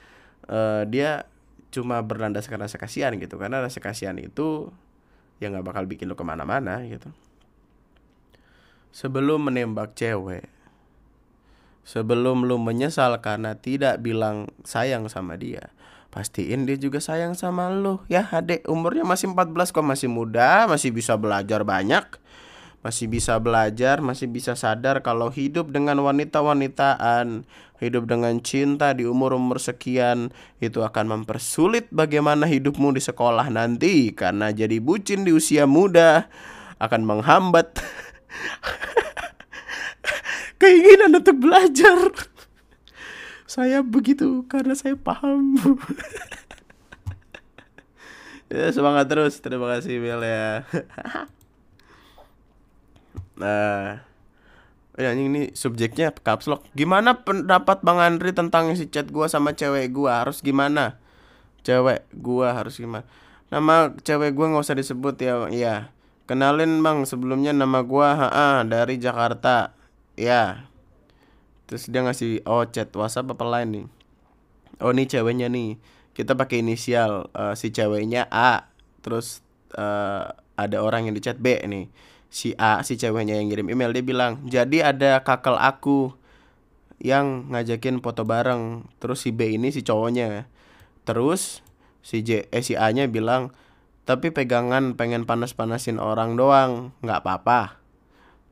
[0.50, 1.30] uh, dia
[1.70, 4.74] cuma berlandaskan rasa kasihan gitu karena rasa kasihan itu
[5.38, 7.14] ya nggak bakal bikin lu ke mana-mana gitu.
[8.96, 10.50] Sebelum menembak cewek,
[11.86, 15.70] sebelum lu menyesal karena tidak bilang sayang sama dia,
[16.16, 18.00] pastiin dia juga sayang sama lu.
[18.08, 19.84] Ya adek umurnya masih 14 kok.
[19.84, 22.08] Masih muda masih bisa belajar banyak.
[22.80, 27.42] Masih bisa belajar, masih bisa sadar kalau hidup dengan wanita-wanitaan,
[27.82, 30.30] hidup dengan cinta di umur-umur sekian
[30.62, 34.14] itu akan mempersulit bagaimana hidupmu di sekolah nanti.
[34.14, 36.30] Karena jadi bucin di usia muda
[36.78, 37.82] akan menghambat
[40.62, 42.00] keinginan untuk belajar.
[43.56, 45.56] Saya begitu karena saya paham.
[48.52, 49.40] ya, semangat terus.
[49.40, 50.60] Terima kasih Mel ya.
[53.36, 54.00] Nah,
[54.96, 56.64] ya ini subjeknya caps lock.
[56.72, 60.24] Gimana pendapat Bang Andri tentang si chat gua sama cewek gua?
[60.24, 60.96] Harus gimana?
[61.68, 63.04] Cewek gua harus gimana?
[63.52, 65.76] Nama cewek gua nggak usah disebut ya, Iya.
[66.32, 69.76] Kenalin Bang, sebelumnya nama gua HA dari Jakarta.
[70.16, 70.72] Ya.
[71.66, 73.86] Terus dia ngasih oh chat WhatsApp apa lain nih?
[74.82, 75.78] Oh nih ceweknya nih.
[76.16, 78.72] Kita pakai inisial eh, si ceweknya A.
[79.02, 79.42] Terus
[79.76, 81.90] eh, ada orang yang di chat B nih.
[82.32, 86.16] Si A si ceweknya yang ngirim email dia bilang jadi ada kakel aku
[87.00, 88.88] yang ngajakin foto bareng.
[89.04, 90.48] Terus si B ini si cowoknya.
[91.04, 91.62] Terus
[92.06, 93.52] si J eh si A nya bilang
[94.06, 96.96] tapi pegangan pengen panas-panasin orang doang.
[97.02, 97.82] Nggak apa-apa.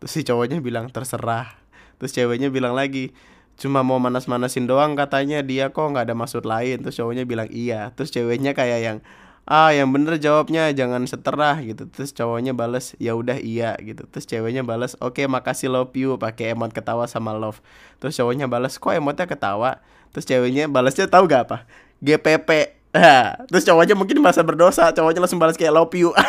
[0.02, 1.63] Terus si cowoknya bilang terserah
[2.04, 3.16] terus ceweknya bilang lagi
[3.54, 5.40] cuma mau manas-manasin doang katanya.
[5.46, 6.82] Dia kok nggak ada maksud lain.
[6.84, 7.94] Terus cowoknya bilang iya.
[7.96, 8.98] Terus ceweknya kayak yang
[9.44, 11.88] ah yang bener jawabnya jangan seterah gitu.
[11.90, 14.06] Terus cowoknya bales ya udah iya gitu.
[14.10, 17.62] Terus ceweknya bales oke makasih love you pakai emot ketawa sama love.
[18.02, 19.80] Terus cowoknya bales kok emotnya ketawa?
[20.14, 21.58] Terus ceweknya balesnya tahu gak apa?
[22.04, 22.80] GPP
[23.50, 26.14] terus cowoknya mungkin merasa berdosa cowoknya langsung balas kayak love you.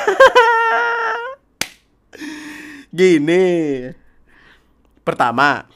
[2.94, 4.03] Gini
[5.04, 5.68] pertama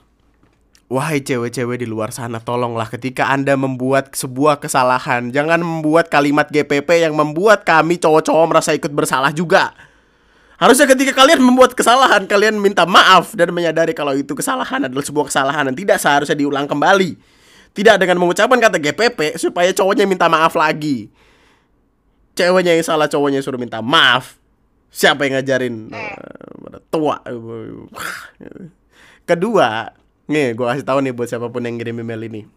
[0.88, 7.04] Wahai cewek-cewek di luar sana, tolonglah ketika Anda membuat sebuah kesalahan, jangan membuat kalimat GPP
[7.04, 9.76] yang membuat kami cowok-cowok merasa ikut bersalah juga.
[10.56, 15.28] Harusnya ketika kalian membuat kesalahan, kalian minta maaf dan menyadari kalau itu kesalahan adalah sebuah
[15.28, 17.20] kesalahan dan tidak seharusnya diulang kembali.
[17.76, 21.12] Tidak dengan mengucapkan kata GPP supaya cowoknya minta maaf lagi.
[22.32, 24.40] Ceweknya yang salah, cowoknya suruh minta maaf.
[24.88, 25.92] Siapa yang ngajarin?
[25.92, 27.20] Eh, tua.
[29.28, 29.92] Kedua,
[30.24, 32.48] nih gue kasih tahu nih buat siapa pun yang ngirim email ini.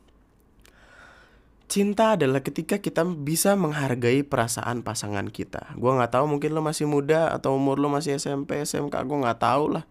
[1.67, 5.75] Cinta adalah ketika kita bisa menghargai perasaan pasangan kita.
[5.75, 9.39] Gua nggak tahu mungkin lo masih muda atau umur lo masih SMP, SMK, gue nggak
[9.39, 9.87] tahu lah.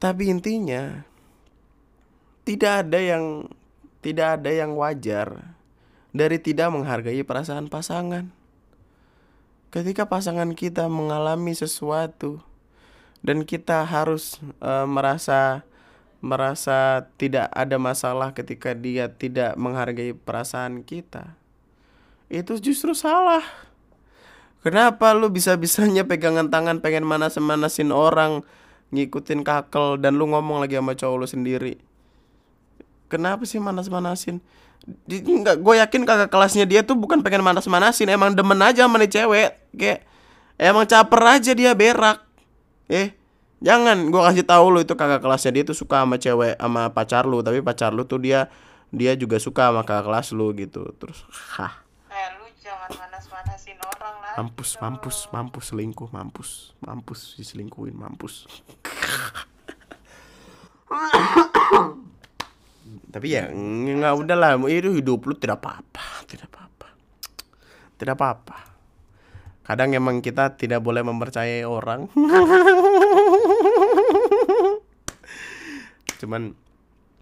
[0.00, 1.04] Tapi intinya
[2.44, 3.48] tidak ada yang
[4.00, 5.56] tidak ada yang wajar
[6.12, 8.32] dari tidak menghargai perasaan pasangan.
[9.68, 12.40] Ketika pasangan kita mengalami sesuatu
[13.20, 15.67] dan kita harus eh, merasa
[16.18, 21.38] merasa tidak ada masalah ketika dia tidak menghargai perasaan kita.
[22.26, 23.42] Itu justru salah.
[24.58, 28.42] Kenapa lu bisa-bisanya pegangan tangan pengen manas-manasin orang,
[28.90, 31.74] ngikutin kakel dan lu ngomong lagi sama cowok lu sendiri?
[33.08, 34.42] Kenapa sih manas-manasin?
[35.08, 39.08] Enggak, gue yakin kakak kelasnya dia tuh bukan pengen manas-manasin, emang demen aja sama nih
[39.08, 39.50] cewek.
[39.78, 40.00] Kayak
[40.58, 42.18] emang caper aja dia berak.
[42.90, 43.14] Eh,
[43.58, 47.24] jangan gue kasih tahu lu itu kakak kelasnya dia tuh suka sama cewek sama pacar
[47.26, 48.46] lu, tapi pacar lu tuh dia
[48.94, 50.86] dia juga suka sama kakak kelas lu gitu.
[50.96, 51.26] Terus,
[51.58, 54.34] hah, Eh lu jangan manas-manasin orang lah.
[54.38, 58.46] mampus, mampus, mampus selingkuh, mampus, mampus diselingkuhin, mampus.
[63.12, 64.50] tapi ya nggak udah lah.
[64.68, 66.88] Itu hidup lu tidak apa-apa tidak apa-apa.
[67.96, 68.58] Tidak apa-apa.
[69.64, 72.08] Kadang emang kita tidak boleh mempercayai orang
[76.18, 76.54] cuman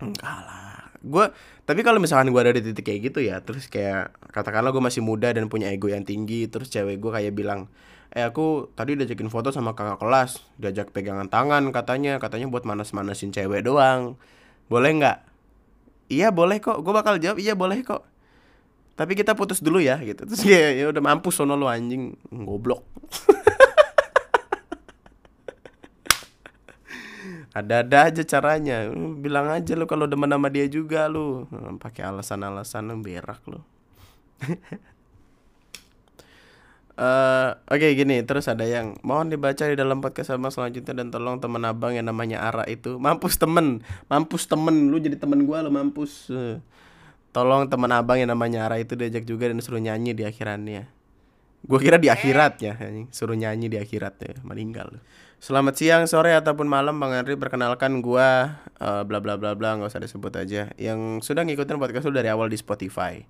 [0.01, 0.91] enggak lah.
[1.01, 1.31] Gue
[1.63, 5.05] tapi kalau misalkan gue ada di titik kayak gitu ya terus kayak katakanlah gue masih
[5.05, 7.71] muda dan punya ego yang tinggi terus cewek gue kayak bilang
[8.17, 13.31] eh aku tadi diajakin foto sama kakak kelas diajak pegangan tangan katanya katanya buat manas-manasin
[13.31, 14.17] cewek doang.
[14.67, 15.19] Boleh nggak?
[16.11, 16.83] Iya boleh kok.
[16.83, 18.03] Gue bakal jawab iya boleh kok.
[18.97, 20.25] Tapi kita putus dulu ya gitu.
[20.25, 22.17] Terus ya udah mampus sono lu anjing.
[22.33, 22.83] Goblok
[27.57, 28.93] ada-ada aja caranya.
[29.17, 31.49] Bilang aja lu kalau demen sama dia juga lu.
[31.49, 33.61] Hmm, pakai alasan-alasan berak lu.
[36.97, 38.25] Eh, Oke gini.
[38.25, 42.09] Terus ada yang mohon dibaca di dalam podcast sama selanjutnya dan tolong teman abang yang
[42.09, 42.97] namanya Ara itu.
[42.97, 43.85] Mampus temen.
[44.09, 44.89] Mampus temen.
[44.89, 46.33] Lu jadi temen gua lu mampus.
[46.33, 46.57] Eh,
[47.37, 50.89] tolong teman abang yang namanya Ara itu diajak juga dan suruh nyanyi di akhirannya.
[51.69, 53.13] Gua kira di akhiratnya anjing.
[53.13, 54.41] suruh nyanyi di akhiratnya.
[54.41, 55.01] Meninggal lu.
[55.37, 59.93] Selamat siang, sore ataupun malam Bang Henry perkenalkan gua eh, bla bla bla bla nggak
[59.93, 63.21] usah disebut aja yang sudah ngikutin podcast lu dari awal di Spotify.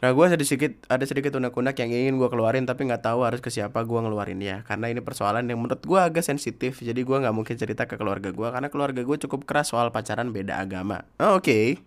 [0.00, 3.40] Nah gue ada sedikit ada sedikit unek-unek yang ingin gue keluarin tapi nggak tahu harus
[3.40, 7.32] ke siapa gue ngeluarinnya karena ini persoalan yang menurut gue agak sensitif jadi gue nggak
[7.32, 11.08] mungkin cerita ke keluarga gue karena keluarga gue cukup keras soal pacaran beda agama.
[11.20, 11.80] Oh, Oke,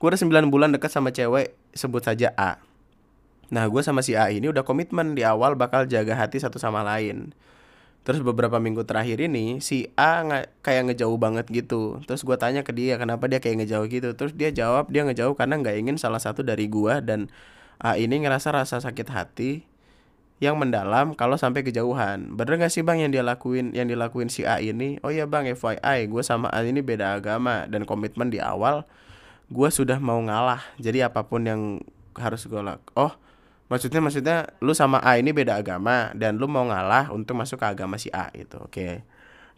[0.00, 2.60] gue udah 9 bulan dekat sama cewek sebut saja A.
[3.48, 6.84] Nah gue sama si A ini udah komitmen di awal bakal jaga hati satu sama
[6.84, 7.32] lain.
[8.06, 12.00] Terus beberapa minggu terakhir ini si A nggak kayak ngejauh banget gitu.
[12.08, 14.16] Terus gue tanya ke dia kenapa dia kayak ngejauh gitu.
[14.16, 17.28] Terus dia jawab dia ngejauh karena nggak ingin salah satu dari gua dan
[17.78, 19.62] A ini ngerasa rasa sakit hati
[20.38, 22.34] yang mendalam kalau sampai kejauhan.
[22.34, 24.98] Bener gak sih bang yang dia lakuin yang dilakuin si A ini?
[25.02, 28.86] Oh iya bang FYI gue sama A ini beda agama dan komitmen di awal
[29.50, 30.62] gue sudah mau ngalah.
[30.78, 31.62] Jadi apa pun yang
[32.14, 32.94] harus gue lakukan.
[32.94, 33.14] Oh
[33.68, 37.66] Maksudnya maksudnya lu sama A ini beda agama dan lu mau ngalah untuk masuk ke
[37.68, 38.64] agama si A gitu.
[38.64, 39.04] Oke.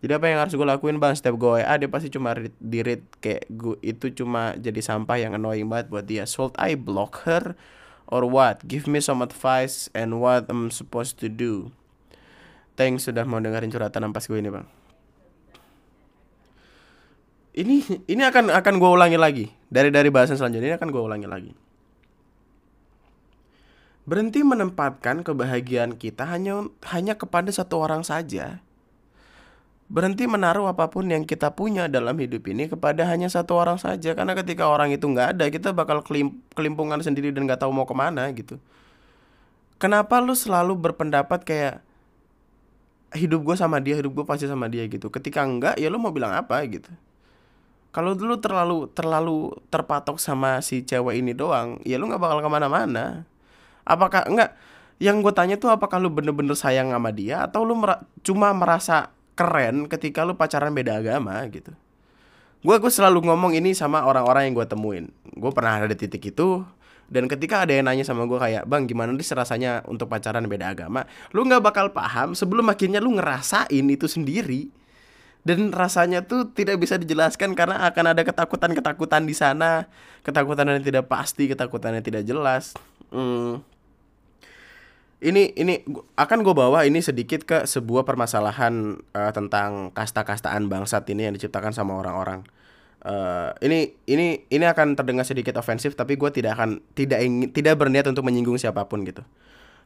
[0.01, 2.81] Jadi apa yang harus gue lakuin bang setiap gue WA dia pasti cuma read, di
[2.81, 6.25] read kayak gue itu cuma jadi sampah yang annoying banget buat dia.
[6.25, 7.53] Should I block her
[8.09, 8.65] or what?
[8.65, 11.71] Give me some advice and what I'm supposed to do.
[12.81, 14.65] Thanks sudah mau dengerin curhatan ampas gue ini bang.
[17.51, 21.29] Ini ini akan akan gue ulangi lagi dari dari bahasan selanjutnya ini akan gue ulangi
[21.29, 21.53] lagi.
[24.11, 28.59] Berhenti menempatkan kebahagiaan kita hanya hanya kepada satu orang saja.
[29.87, 34.19] Berhenti menaruh apa pun yang kita punya dalam hidup ini kepada hanya satu orang saja.
[34.19, 37.87] Karena ketika orang itu nggak ada, kita bakal kelim kelimpungan sendiri dan nggak tahu mau
[37.87, 38.59] ke mana gitu.
[39.79, 41.75] Kenapa lu selalu berpendapat kayak
[43.15, 45.07] hidup gue sama dia, hidup gue pasti sama dia gitu.
[45.07, 46.91] Ketika enggak, ya lu mau bilang apa gitu.
[47.95, 52.51] Kalau dulu terlalu terlalu terpatok sama si cewek ini doang, ya lu nggak bakal ke
[52.51, 53.23] mana-mana.
[53.85, 54.57] Apakah enggak?
[55.01, 59.13] Yang gue tanya tuh apakah lu bener-bener sayang sama dia atau lu mer cuma merasa
[59.33, 61.73] keren ketika lu pacaran beda agama gitu.
[62.61, 65.09] Gue gue selalu ngomong ini sama orang-orang yang gue temuin.
[65.33, 66.61] Gue pernah ada di titik itu
[67.11, 70.71] dan ketika ada yang nanya sama gue kayak bang gimana sih rasanya untuk pacaran beda
[70.71, 74.71] agama, lu nggak bakal paham sebelum akhirnya lu ngerasain itu sendiri
[75.43, 79.91] dan rasanya tuh tidak bisa dijelaskan karena akan ada ketakutan-ketakutan di sana,
[80.23, 82.79] ketakutan yang tidak pasti, ketakutan yang tidak jelas.
[83.11, 83.63] Hmm,
[85.21, 85.85] ini ini
[86.17, 91.77] akan gue bawa ini sedikit ke sebuah permasalahan uh, tentang kasta-kastaan bangsat ini yang diciptakan
[91.77, 92.41] sama orang-orang.
[93.01, 97.81] Uh, ini ini ini akan terdengar sedikit ofensif tapi gue tidak akan tidak ingin tidak
[97.81, 99.21] berniat untuk menyinggung siapa pun gitu.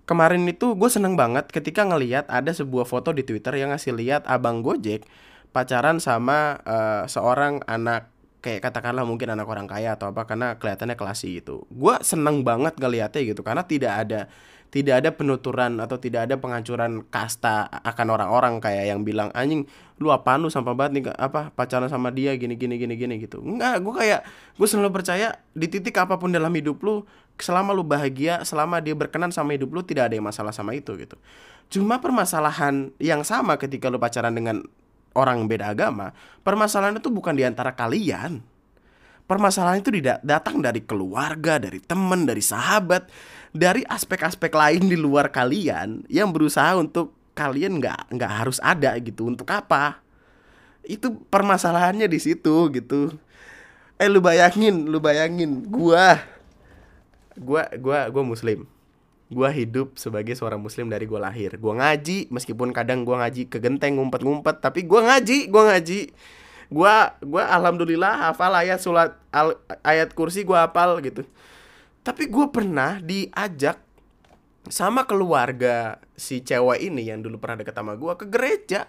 [0.06, 4.22] Kemarin itu gue seneng banget ketika ngeliat ada sebuah foto di Twitter yang ngasih lihat
[4.30, 5.02] abang Gojek
[5.50, 8.13] pacaran sama uh, seorang anak
[8.44, 11.64] kayak katakanlah mungkin anak orang kaya atau apa karena kelihatannya klasi gitu.
[11.72, 14.20] Gue seneng banget ngeliatnya gitu karena tidak ada
[14.68, 19.64] tidak ada penuturan atau tidak ada penghancuran kasta akan orang-orang kayak yang bilang anjing
[20.02, 20.52] lu apa lu?
[20.52, 23.40] Sampah banget nih apa pacaran sama dia gini gini gini gini gitu.
[23.40, 24.20] Enggak gue kayak
[24.60, 27.06] gue selalu percaya di titik apa pun dalam hidup lu
[27.40, 30.92] selama lu bahagia selama dia berkenan sama hidup lu tidak ada yang masalah sama itu
[31.00, 31.16] gitu.
[31.72, 34.66] Cuma permasalahan yang sama ketika lu pacaran dengan
[35.14, 36.12] orang beda agama
[36.44, 38.44] permasalahan itu bukan di antara kalian.
[39.24, 39.88] Permasalahan itu
[40.20, 43.08] datang dari keluarga dari teman dari sahabat
[43.56, 49.32] dari aspek-aspek lain di luar kalian yang berusaha untuk kalian nggak nggak harus ada gitu.
[49.32, 50.04] Untuk apa?
[50.84, 53.16] Itu permasalahannya di situ gitu.
[53.96, 55.64] Eh lu bayangin lu bayangin.
[55.72, 56.20] Gua
[57.40, 58.68] gua gua gua muslim
[59.34, 61.58] gua hidup sebagai seorang muslim dari gua lahir.
[61.58, 66.00] Gua ngaji meskipun kadang gua ngaji ke genteng ngumpet-ngumpet tapi gua ngaji gua ngaji.
[66.70, 71.26] Gua gua alhamdulillah hafal ayat surat al, ayat kursi gua hafal gitu.
[72.04, 73.80] Tapi gue pernah diajak
[74.68, 78.84] sama keluarga si cewek ini yang dulu pernah deket sama gue ke gereja.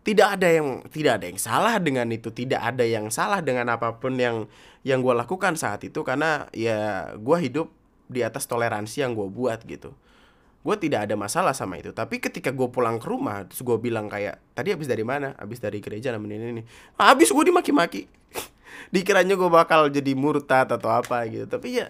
[0.00, 4.00] Tidak ada yang tidak ada yang salah dengan itu tidak ada yang salah dengan apa
[4.00, 4.48] pun yang
[4.80, 7.68] yang gue lakukan saat itu karena ya gue hidup
[8.08, 9.92] di atas toleransi yang gue buat gitu.
[10.64, 11.94] Gue tidak ada masalah sama itu.
[11.94, 15.36] Tapi ketika gue pulang ke rumah terus gue bilang kayak tadi habis dari mana?
[15.38, 16.64] Habis dari gereja namanya ini
[16.98, 18.10] habis gue dimaki-maki.
[18.94, 21.46] Dikiranya gue bakal jadi murtad atau apa gitu.
[21.46, 21.88] Tapi ya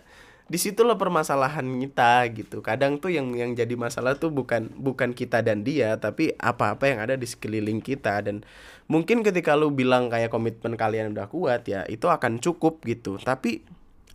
[0.49, 2.65] di situlah permasalahan kita gitu.
[2.65, 6.99] Kadang tuh yang yang jadi masalah tuh bukan bukan kita dan dia tapi apa-apa yang
[7.05, 8.25] ada di sekeliling kita.
[8.25, 8.45] Dan
[8.89, 13.21] mungkin ketika lu bilang kayak komitmen kalian udah kuat ya itu akan cukup gitu.
[13.21, 13.61] Tapi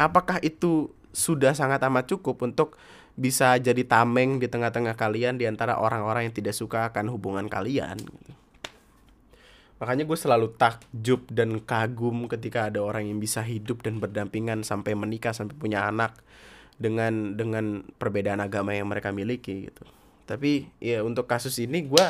[0.01, 2.76] apakah itu sudah sangat amat cukup untuk
[3.14, 8.01] bisa jadi tameng di tengah-tengah kalian di antara orang-orang yang tidak suka akan hubungan kalian.
[9.78, 14.97] Makanya gue selalu takjub dan kagum ketika ada orang yang bisa hidup dan berdampingan sampai
[14.97, 16.18] menikah sampai punya anak
[16.80, 19.86] dengan dengan perbedaan agama yang mereka miliki gitu.
[20.26, 22.05] Tapi ya untuk kasus ini gue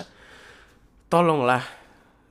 [1.12, 1.66] tolonglah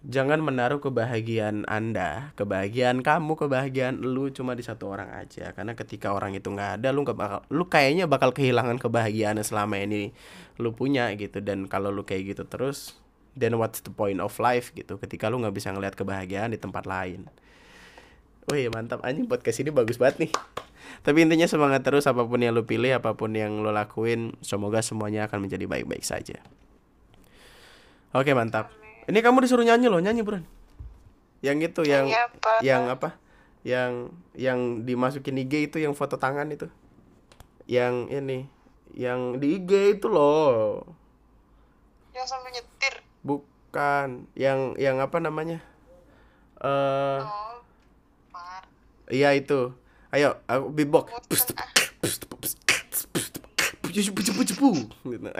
[0.02, 5.54] jangan menaruh kebahagiaan anda kebahagiaan kamu kebahagiaan lu cuma di satu orang aja.
[5.54, 9.78] Karena ketika orang itu nggak ada lu gak bakal lu kayaknya bakal kehilangan kebahagiaan selama
[9.78, 10.10] ini
[10.58, 11.38] lu punya gitu.
[11.38, 12.98] Dan kalau lu kayak gitu terus
[13.38, 14.98] then what's the point of life gitu?
[14.98, 17.30] Ketika lu nggak bisa ngeliat kebahagiaan di tempat lain.
[18.50, 19.06] Wih mantap.
[19.06, 20.32] Anjing podcast ini bagus banget nih.
[21.06, 24.82] Tapi intinya semangat terus apa pun yang lu pilih Apa pun yang lu lakuin Semoga
[24.82, 26.42] semuanya akan menjadi baik-baik saja.
[28.12, 30.38] Oke mantap Ini kamu disuruh nyanyi loh Nyanyi bro
[31.42, 32.52] Yang itu yang apa?
[32.62, 33.08] Yang apa
[33.66, 33.92] Yang
[34.38, 36.70] Yang dimasukin IG itu Yang foto tangan itu
[37.66, 38.38] Yang ini
[38.94, 40.86] Yang di IG itu loh
[42.14, 45.62] Yang sampai nyetir Bukan, yang yang apa namanya?
[46.60, 47.56] Eh, uh, oh
[49.08, 49.72] iya itu.
[50.12, 51.08] Ayo, aku beatbox.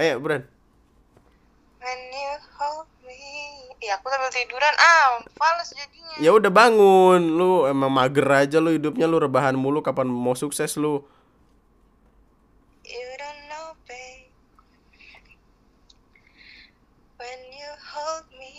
[0.01, 0.49] Ayo, Bran.
[1.83, 2.82] when you hold
[3.83, 8.77] ya aku sambil tiduran ah fals jadinya Ya udah bangun, lu emang mager aja lu
[8.77, 11.03] hidupnya lu rebahan mulu kapan mau sukses lu.
[12.85, 14.29] You don't know, babe.
[17.17, 18.55] When you hold me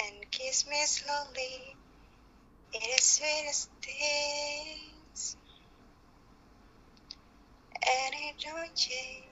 [0.00, 1.76] and kiss me slowly,
[2.72, 5.36] it is sweetest things.
[7.76, 9.31] And it don't change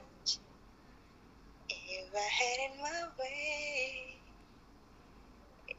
[1.70, 4.18] if I had it my way.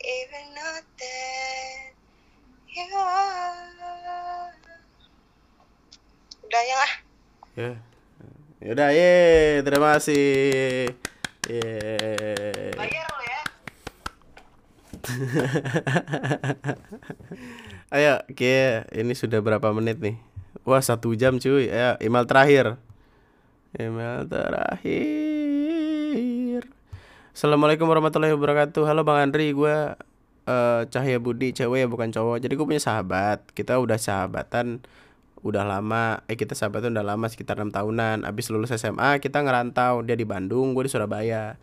[0.01, 1.93] Even not that
[2.71, 4.55] you are.
[6.41, 6.91] Udah ya lah.
[7.55, 7.71] Ya.
[8.61, 10.93] Yaudah, ye, terima kasih.
[11.49, 11.61] Ye.
[12.75, 13.41] Bayar lo ya.
[17.95, 18.55] Ayo, oke,
[18.93, 20.15] ini sudah berapa menit nih?
[20.67, 21.71] Wah, satu jam cuy.
[21.71, 22.75] Ayo, email terakhir.
[23.79, 25.30] Email terakhir.
[27.31, 28.83] Assalamualaikum warahmatullahi wabarakatuh.
[28.83, 29.95] Halo Bang Andri, gue
[30.51, 32.43] eh, Cahaya Budi, cewek ya bukan cowok.
[32.43, 33.47] Jadi gue punya sahabat.
[33.55, 34.83] Kita udah sahabatan
[35.39, 36.27] udah lama.
[36.27, 38.27] Eh kita sahabatan udah lama sekitar enam tahunan.
[38.27, 40.03] Abis lulus SMA kita ngerantau.
[40.03, 41.55] Dia di Bandung, gue di Surabaya.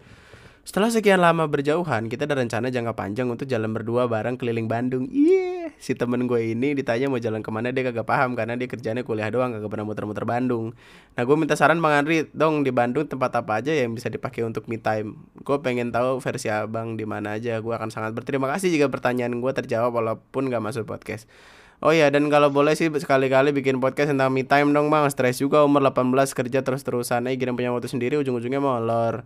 [0.68, 5.08] Setelah sekian lama berjauhan, kita ada rencana jangka panjang untuk jalan berdua bareng keliling Bandung.
[5.08, 8.68] Iya, si temen gue ini ditanya mau jalan ke mana dia kagak paham karena dia
[8.68, 10.76] kerjanya kuliah doang kagak pernah muter-muter Bandung.
[11.16, 14.44] Nah, gue minta saran Bang Andri, dong di Bandung tempat apa aja yang bisa dipakai
[14.44, 15.16] untuk me time.
[15.40, 17.64] Gue pengen tahu versi abang di mana aja.
[17.64, 21.32] Gue akan sangat berterima kasih jika pertanyaan gue terjawab walaupun gak masuk podcast.
[21.80, 25.40] Oh iya dan kalau boleh sih sekali-kali bikin podcast tentang me time dong bang Stres
[25.40, 29.22] juga umur 18 kerja terus-terusan Eh gini punya waktu sendiri ujung-ujungnya molor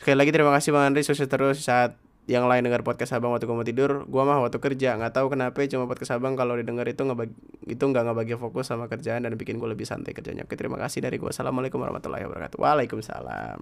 [0.00, 1.04] Sekali lagi terima kasih Bang Andri.
[1.04, 4.08] Sukses terus saat yang lain dengar podcast abang waktu gue mau tidur.
[4.08, 7.28] Gua mah waktu kerja nggak tahu kenapa cuma podcast abang kalau didengar itu nggak
[7.68, 10.48] itu nggak ngebagi fokus sama kerjaan dan bikin gue lebih santai kerjanya.
[10.48, 12.56] Oke terima kasih dari gue assalamualaikum warahmatullahi wabarakatuh.
[12.56, 13.60] Waalaikumsalam.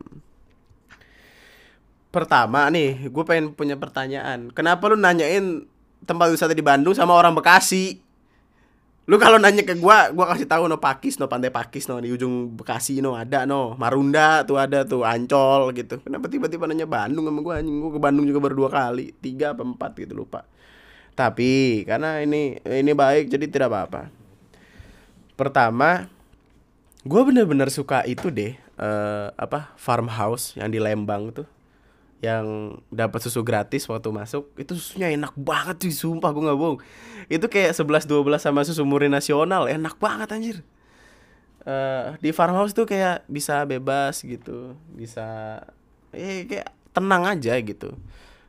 [2.15, 4.55] Pertama nih gue pengen punya pertanyaan.
[4.55, 5.67] Kenapa lu nanyain
[6.07, 7.99] tempat wisata di Bandung sama orang Bekasi
[9.09, 12.13] lu kalau nanya ke gua gua kasih tahu no Pakis no pantai Pakis no di
[12.13, 15.97] ujung Bekasi no ada no Marunda tuh ada tuh Ancol gitu.
[16.05, 17.81] Kenapa tiba-tiba nanya Bandung sama gua anjing?
[17.81, 20.45] Gua ke Bandung juga baru dua kali tiga apa empat gitu lupa.
[21.17, 24.13] Tapi karena ini ini baik jadi tidak apa-apa.
[25.41, 26.05] Pertama
[27.09, 31.49] gua bener-bener suka itu deh eh, apa farmhouse yang di Lembang tuh
[32.19, 36.79] yang dapat susu gratis waktu masuk itu susunya enak banget sih sumpah gue nggak bohong.
[37.31, 40.59] Itu kayak 11 12 sama susu murni nasional enak banget anjir.
[41.63, 45.63] Eh di farmhouse tuh kayak bisa bebas gitu bisa
[46.11, 47.95] eh kayak tenang aja gitu.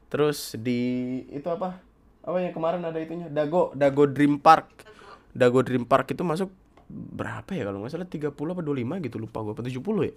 [0.10, 1.78] Terus di itu apa?
[2.26, 3.30] Apa yang kemarin ada itunya?
[3.30, 4.90] Dago Dago Dream Park.
[5.30, 6.50] Dago Dream Park itu masuk
[6.90, 10.14] berapa ya kalau nggak salah 30 apa 25 gitu lupa gue apa 70 ya.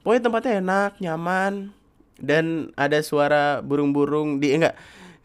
[0.00, 1.52] Pokoknya tempatnya enak nyaman
[2.18, 4.74] dan ada suara burung-burung di enggak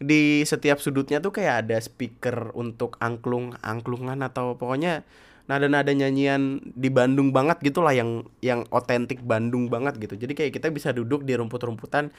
[0.03, 5.07] di setiap sudutnya tuh kayak ada speaker untuk angklung angklungan atau pokoknya
[5.47, 10.15] nada-nada nyanyian di Bandung banget gitulah yang yang otentik Bandung banget gitu.
[10.15, 12.11] Jadi kayak kita bisa duduk di rumput-rumputan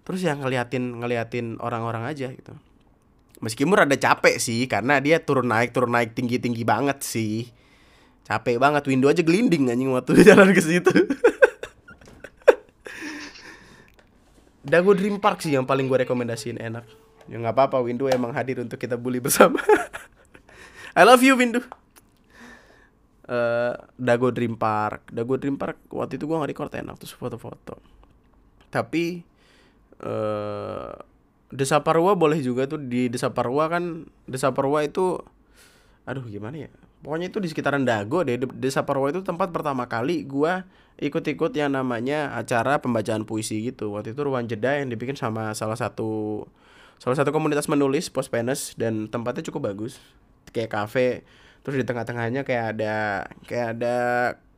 [0.00, 2.56] terus yang ngeliatin ngeliatin orang-orang aja gitu.
[3.40, 7.48] Meskipun rada capek sih karena dia turun naik turun naik tinggi tinggi banget sih.
[8.24, 10.92] Capek banget window aja gelinding anjing waktu jalan ke situ
[14.60, 16.84] Dago Dream Park sih yang paling gue rekomendasiin enak.
[17.28, 19.60] Ya nggak apa-apa, Windu emang hadir untuk kita bully bersama.
[20.92, 21.62] I love you Windu.
[23.30, 27.78] Eh, Dago Dream Park, Dago Dream Park waktu itu gue nggak record enak terus foto-foto.
[28.68, 29.22] Tapi
[30.00, 30.92] eh
[31.50, 35.18] Desa Parwa boleh juga tuh di Desa Parwa kan Desa Parwa itu
[36.06, 36.70] aduh gimana ya
[37.02, 40.62] pokoknya itu di sekitaran Dago deh De- Desa Parwa itu tempat pertama kali gua
[41.00, 43.96] ikut-ikut yang namanya acara pembacaan puisi gitu.
[43.96, 46.44] Waktu itu ruang jeda yang dibikin sama salah satu
[47.00, 49.96] salah satu komunitas menulis post penes dan tempatnya cukup bagus.
[50.52, 51.24] Kayak kafe
[51.64, 52.94] terus di tengah-tengahnya kayak ada
[53.48, 53.96] kayak ada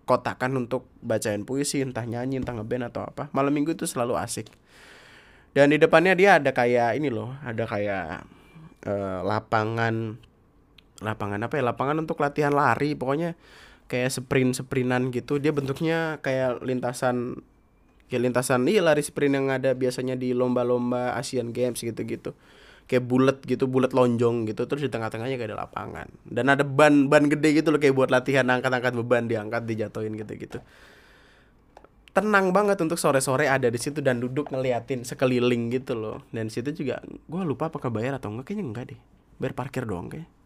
[0.02, 3.30] kotakan untuk bacain puisi entah nyanyi entah ngeband atau apa.
[3.30, 4.50] Malam minggu itu selalu asik.
[5.54, 8.26] Dan di depannya dia ada kayak ini loh ada kayak
[8.82, 10.18] eh, lapangan
[10.98, 11.62] lapangan apa ya?
[11.62, 12.98] Lapangan untuk latihan lari.
[12.98, 13.38] Pokoknya
[13.92, 17.44] kayak sprint sprintan gitu dia bentuknya kayak lintasan
[18.08, 22.32] kayak lintasan iya lari sprint yang ada biasanya di lomba-lomba Asian Games gitu-gitu.
[22.84, 26.08] Kayak bulat gitu bulat lonjong gitu terus di tengah-tengahnya kayak ada lapangan.
[26.28, 30.60] Dan ada ban ban gede gitu loh kayak buat latihan angkat-angkat beban diangkat dijatuhin gitu-gitu.
[32.12, 36.20] Tenang banget untuk sore-sore ada di situ dan duduk ngeliatin sekeliling gitu loh.
[36.28, 39.00] Dan situ juga gua lupa apakah bayar atau enggak kayaknya enggak deh.
[39.40, 40.41] Bayar parkir doang kayak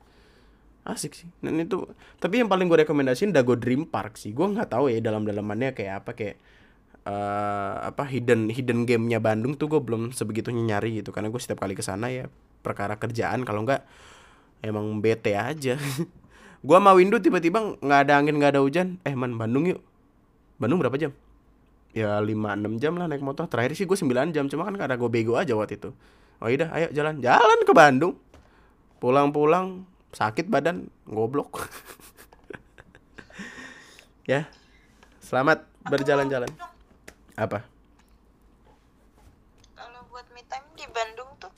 [0.86, 1.28] asik sih.
[1.42, 1.86] Dan itu
[2.22, 4.30] tapi yang paling gue rekomendasiin Dago Dream Park sih.
[4.30, 6.36] Gue nggak tahu ya dalam dalamannya kayak apa kayak
[7.06, 11.10] eh, apa hidden hidden gamenya Bandung tuh gue belum sebegitunya nyari gitu.
[11.10, 12.30] Karena gue setiap kali ke sana ya
[12.66, 13.86] perkara kerjaan kalau enggak
[14.64, 15.78] emang bete aja.
[16.66, 18.98] Gua mau Windu tiba-tiba nggak ada angin nggak ada hujan.
[19.06, 19.78] Eh man Bandung yuk.
[20.58, 21.14] Bandung berapa jam?
[21.94, 23.46] Ya 5-6 jam lah naik motor.
[23.46, 25.94] Terakhir sih gue 9 jam cuma kan karena gue bego aja waktu itu.
[26.42, 27.22] Oh iya ayo jalan.
[27.22, 28.18] Jalan ke Bandung.
[28.98, 29.86] Pulang-pulang
[30.16, 31.60] sakit badan goblok.
[34.26, 34.50] Ya
[35.22, 36.50] selamat berjalan-jalan.
[37.38, 37.62] apa?
[39.78, 41.54] Kalau buat me time di Bandung tuh,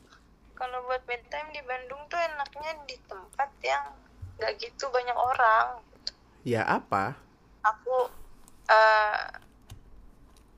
[0.53, 3.89] kalau buat me time di Bandung tuh enaknya di tempat yang
[4.37, 5.81] nggak gitu banyak orang.
[6.45, 7.17] ya apa?
[7.65, 8.13] Aku
[8.69, 9.17] eh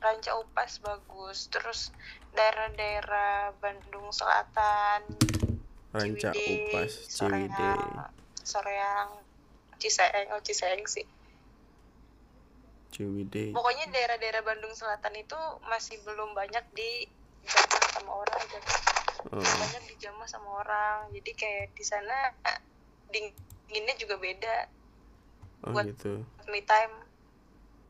[0.03, 1.95] Ranca Upas bagus, terus
[2.35, 5.07] daerah-daerah Bandung Selatan,
[5.91, 8.11] Ranca Ciwidey, Upas Ciwidey Soreang,
[8.47, 9.11] Soreang,
[9.77, 11.07] Ciseeng, oh Ciseeng sih.
[12.91, 17.07] Ciwidey Pokoknya daerah-daerah Bandung Selatan itu masih belum banyak di
[17.47, 18.71] jamah sama orang gitu.
[19.31, 20.99] oh, banyak dijamah sama orang.
[21.11, 22.35] Jadi kayak di sana
[23.11, 24.57] dinginnya juga beda
[25.67, 26.23] oh buat- gitu.
[26.47, 26.95] me time.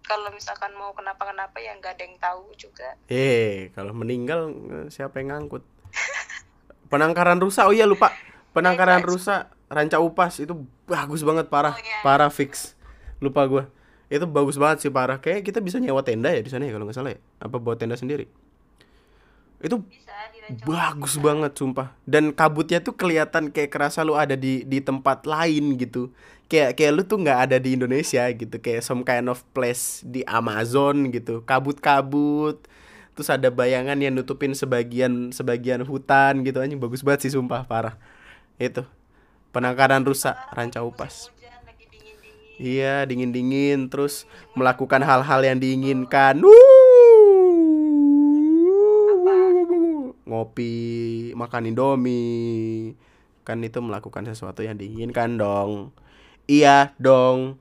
[0.00, 2.96] Kalau misalkan mau kenapa-kenapa ya nggak ada yang tahu juga.
[3.06, 5.62] Eh, kalau meninggal eh, siapa yang ngangkut?
[6.90, 8.10] Penangkaran rusa, oh iya lupa.
[8.50, 12.02] Penangkaran rusa Ranca Upas itu bagus banget parah, Oh, iya.
[12.02, 12.74] parah fix.
[13.22, 13.70] Lupa gua.
[14.10, 15.22] Itu bagus banget sih parah.
[15.22, 17.20] Kayak kita bisa nyewa tenda ya di sana ya kalau nggak salah ya.
[17.38, 18.26] Apa buat tenda sendiri?
[19.62, 20.10] Itu bisa
[20.66, 21.94] bagus banget sumpah.
[22.02, 26.10] Dan kabutnya tuh kelihatan kayak kerasa lu ada di di tempat lain gitu.
[26.50, 28.58] Kayak kayak lu tuh nggak ada di Indonesia gitu.
[28.58, 31.46] Kayak some kind of place di Amazon gitu.
[31.46, 32.66] Kabut-kabut.
[33.20, 38.00] Terus ada bayangan yang nutupin sebagian sebagian hutan gitu anjing bagus banget sih sumpah parah.
[38.56, 38.88] Itu.
[39.52, 41.28] Penangkaran rusa Ranca Upas.
[41.68, 44.24] lagi dingin dingin Iya, terus
[44.56, 46.40] melakukan hal-hal yang diinginkan.
[50.24, 50.72] Ngopi,
[51.36, 52.96] makan Indomie.
[53.44, 55.92] Kan itu melakukan sesuatu yang diinginkan dong.
[56.48, 57.60] Iya dong.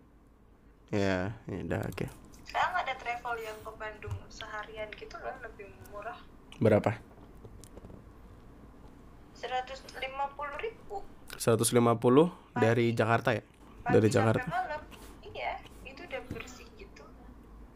[0.88, 2.08] Ya, ya udah oke.
[2.48, 6.18] sekarang ada travel yang ke Bandung seharian gitu loh lebih murah
[6.60, 7.00] Berapa?
[9.40, 9.96] 150
[10.60, 11.00] ribu
[11.40, 13.44] 150 dari Jakarta ya?
[13.88, 14.44] Dari Jakarta.
[14.44, 14.84] malam
[15.32, 17.02] iya itu udah bersih gitu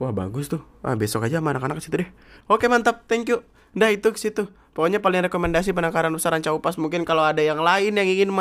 [0.04, 0.60] Wah bagus tuh.
[0.84, 2.10] Ah besok aja sama anak-anak ke situ deh.
[2.52, 3.40] Oke mantap, thank you.
[3.72, 4.52] Udah itu ke situ.
[4.76, 6.76] Pokoknya paling rekomendasi penangkaran Nusa Ranca Upas.
[6.76, 8.34] Mungkin kalau ada yang lain yang ingin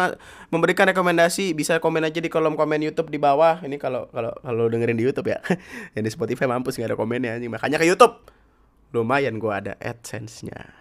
[0.51, 3.63] memberikan rekomendasi bisa komen aja di kolom komen YouTube di bawah.
[3.63, 5.39] Ini kalau kalau kalau dengerin di YouTube ya.
[5.95, 7.53] yang di Spotify mampus nggak ada komennya anjing.
[7.53, 8.42] Makanya ke YouTube.
[8.93, 10.73] Lumayan gua ada AdSense-nya.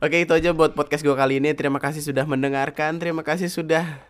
[0.00, 4.06] Oke itu aja buat podcast gue kali ini Terima kasih sudah mendengarkan Terima kasih sudah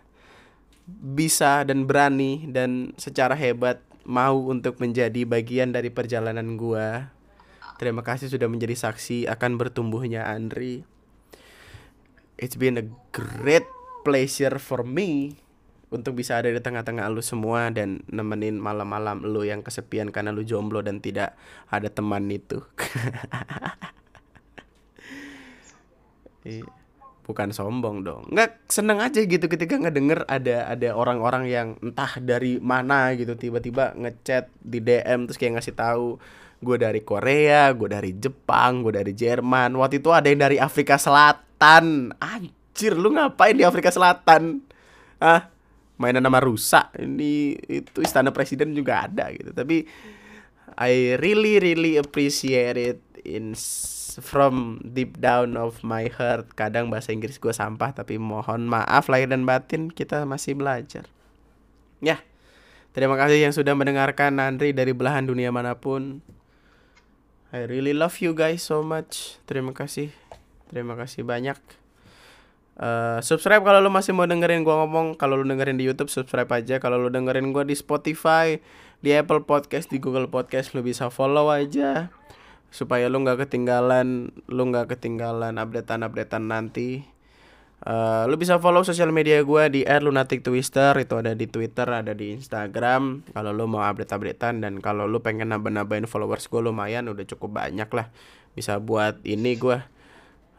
[0.86, 7.10] bisa dan berani dan secara hebat mau untuk menjadi bagian dari perjalanan gua.
[7.76, 10.86] Terima kasih sudah menjadi saksi akan bertumbuhnya Andri.
[12.38, 13.66] It's been a great
[14.06, 15.42] pleasure for me
[15.86, 20.42] untuk bisa ada di tengah-tengah lu semua dan nemenin malam-malam lu yang kesepian karena lu
[20.42, 21.38] jomblo dan tidak
[21.70, 22.62] ada teman itu.
[26.46, 26.62] Iya.
[27.26, 28.30] Bukan sombong dong.
[28.30, 33.98] Nggak seneng aja gitu ketika ngedenger ada ada orang-orang yang entah dari mana gitu tiba-tiba
[33.98, 36.22] ngechat di DM terus kayak ngasih tahu
[36.62, 39.74] gue dari Korea, gue dari Jepang, gue dari Jerman.
[39.74, 42.14] Waktu itu ada yang dari Afrika Selatan.
[42.22, 44.62] Anjir, lu ngapain di Afrika Selatan?
[45.18, 45.50] Ah,
[45.96, 46.92] mainan nama rusak.
[46.96, 49.52] Ini itu istana presiden juga ada gitu.
[49.52, 49.84] Tapi
[50.76, 53.56] I really really appreciate it in
[54.20, 56.52] from deep down of my heart.
[56.56, 61.08] Kadang bahasa Inggris gue sampah tapi mohon maaf lahir dan batin kita masih belajar.
[62.00, 62.20] Ya.
[62.96, 66.24] Terima kasih yang sudah mendengarkan Andri dari belahan dunia mana pun.
[67.52, 69.36] I really love you guys so much.
[69.44, 70.12] Terima kasih.
[70.72, 71.85] Terima kasih banyak.
[72.76, 75.16] Eh, subscribe kalau lu masih mau dengerin gua ngomong.
[75.16, 76.76] Kalau lu dengerin di YouTube subscribe aja.
[76.76, 78.60] Kalau lu dengerin gua di Spotify,
[79.00, 82.12] di Apple Podcast, di Google Podcast lu bisa follow aja
[82.68, 87.08] supaya lu nggak ketinggalan, lu nggak ketinggalan updatean-updatean nanti.
[87.80, 92.36] Eh, lu bisa follow sosial media gua di @lunatictwister itu ada di Twitter, ada di
[92.36, 93.24] Instagram.
[93.32, 97.88] Kalau lu mau update-updatean dan kalau lu pengen nambah-nambahin followers gua lumayan udah cukup banyak
[97.88, 98.12] lah.
[98.52, 99.88] Bisa buat ini gua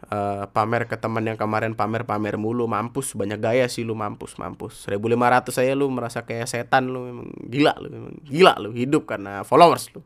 [0.10, 2.69] eh, pamer ke teman yang kemarin pamer-pamer mulu.
[2.69, 4.86] Mampus banyak gaya sih lu mampus mampus.
[4.86, 9.41] 1500 saya lu merasa kayak setan lu memang gila lu memang gila lu hidup karena
[9.41, 10.02] followers lu.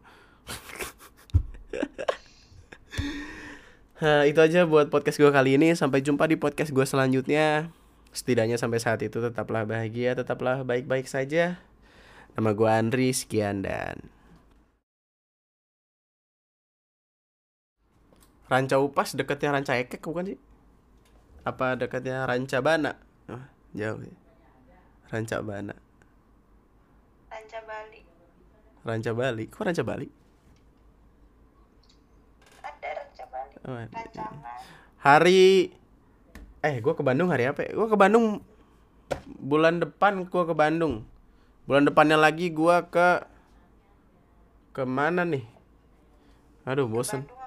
[4.02, 5.76] Hah, itu aja buat podcast gue kali ini.
[5.76, 7.72] Sampai jumpa di podcast gue selanjutnya.
[8.12, 11.64] Setidaknya sampai saat itu tetaplah bahagia tetaplah baik-baik saja.
[12.36, 14.12] Nama gue Andri sekian dan
[18.52, 20.40] Ranca Upas dekatnya Ranca Ekek bukan sih?
[21.48, 23.00] Apa dekatnya Ranca Bana?
[23.32, 23.40] Oh,
[23.72, 24.16] jauh ya.
[25.08, 25.76] Ranca Bana.
[27.32, 28.02] Ranca Bali
[28.84, 29.44] Ranca Bali.
[29.48, 30.08] Kok Ranca Bali?
[32.62, 33.88] ada Ranca Bali Oh, ada.
[33.88, 34.60] rancangan
[35.02, 35.72] Hari
[36.62, 37.66] eh gua ke Bandung hari apa?
[37.66, 37.72] ya?
[37.74, 38.44] Gua ke Bandung
[39.40, 41.08] bulan depan gua ke Bandung.
[41.66, 43.24] Bulan depannya lagi gua ke
[44.76, 45.48] ke mana nih?
[46.68, 47.26] Aduh, bosen.
[47.26, 47.41] Bandung siapa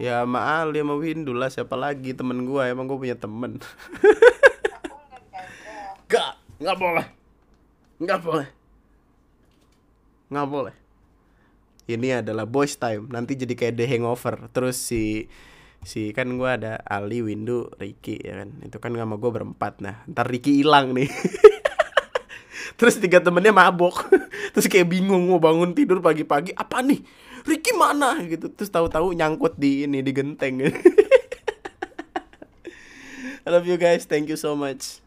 [0.00, 2.16] Ya sama Ali sama Windu lah siapa lagi?
[2.16, 3.60] Temen gua emang gua punya temen.
[6.08, 7.06] Gak, nggak boleh.
[8.00, 8.48] Nggak boleh.
[10.32, 10.74] Nggak boleh.
[11.84, 13.12] Ini adalah boys time.
[13.12, 14.48] Nanti jadi kayak The Hangover.
[14.56, 15.28] Terus si
[15.84, 18.56] si kan gua ada Ali, Windu, Ricky ya kan?
[18.64, 19.84] Itu kan sama gua berempat.
[19.84, 21.12] Nah ntar Ricky hilang nih.
[22.80, 24.08] Terus tiga temennya mabok.
[24.56, 26.56] Terus kayak bingung mau bangun tidur pagi-pagi.
[26.56, 27.04] Apa nih?
[27.50, 28.14] Ricky mana?
[28.22, 28.46] gitu.
[28.54, 30.62] Terus tahu-tahu nyangkut di ini di genteng.
[33.40, 34.06] I love you guys.
[34.06, 35.02] Thank you so much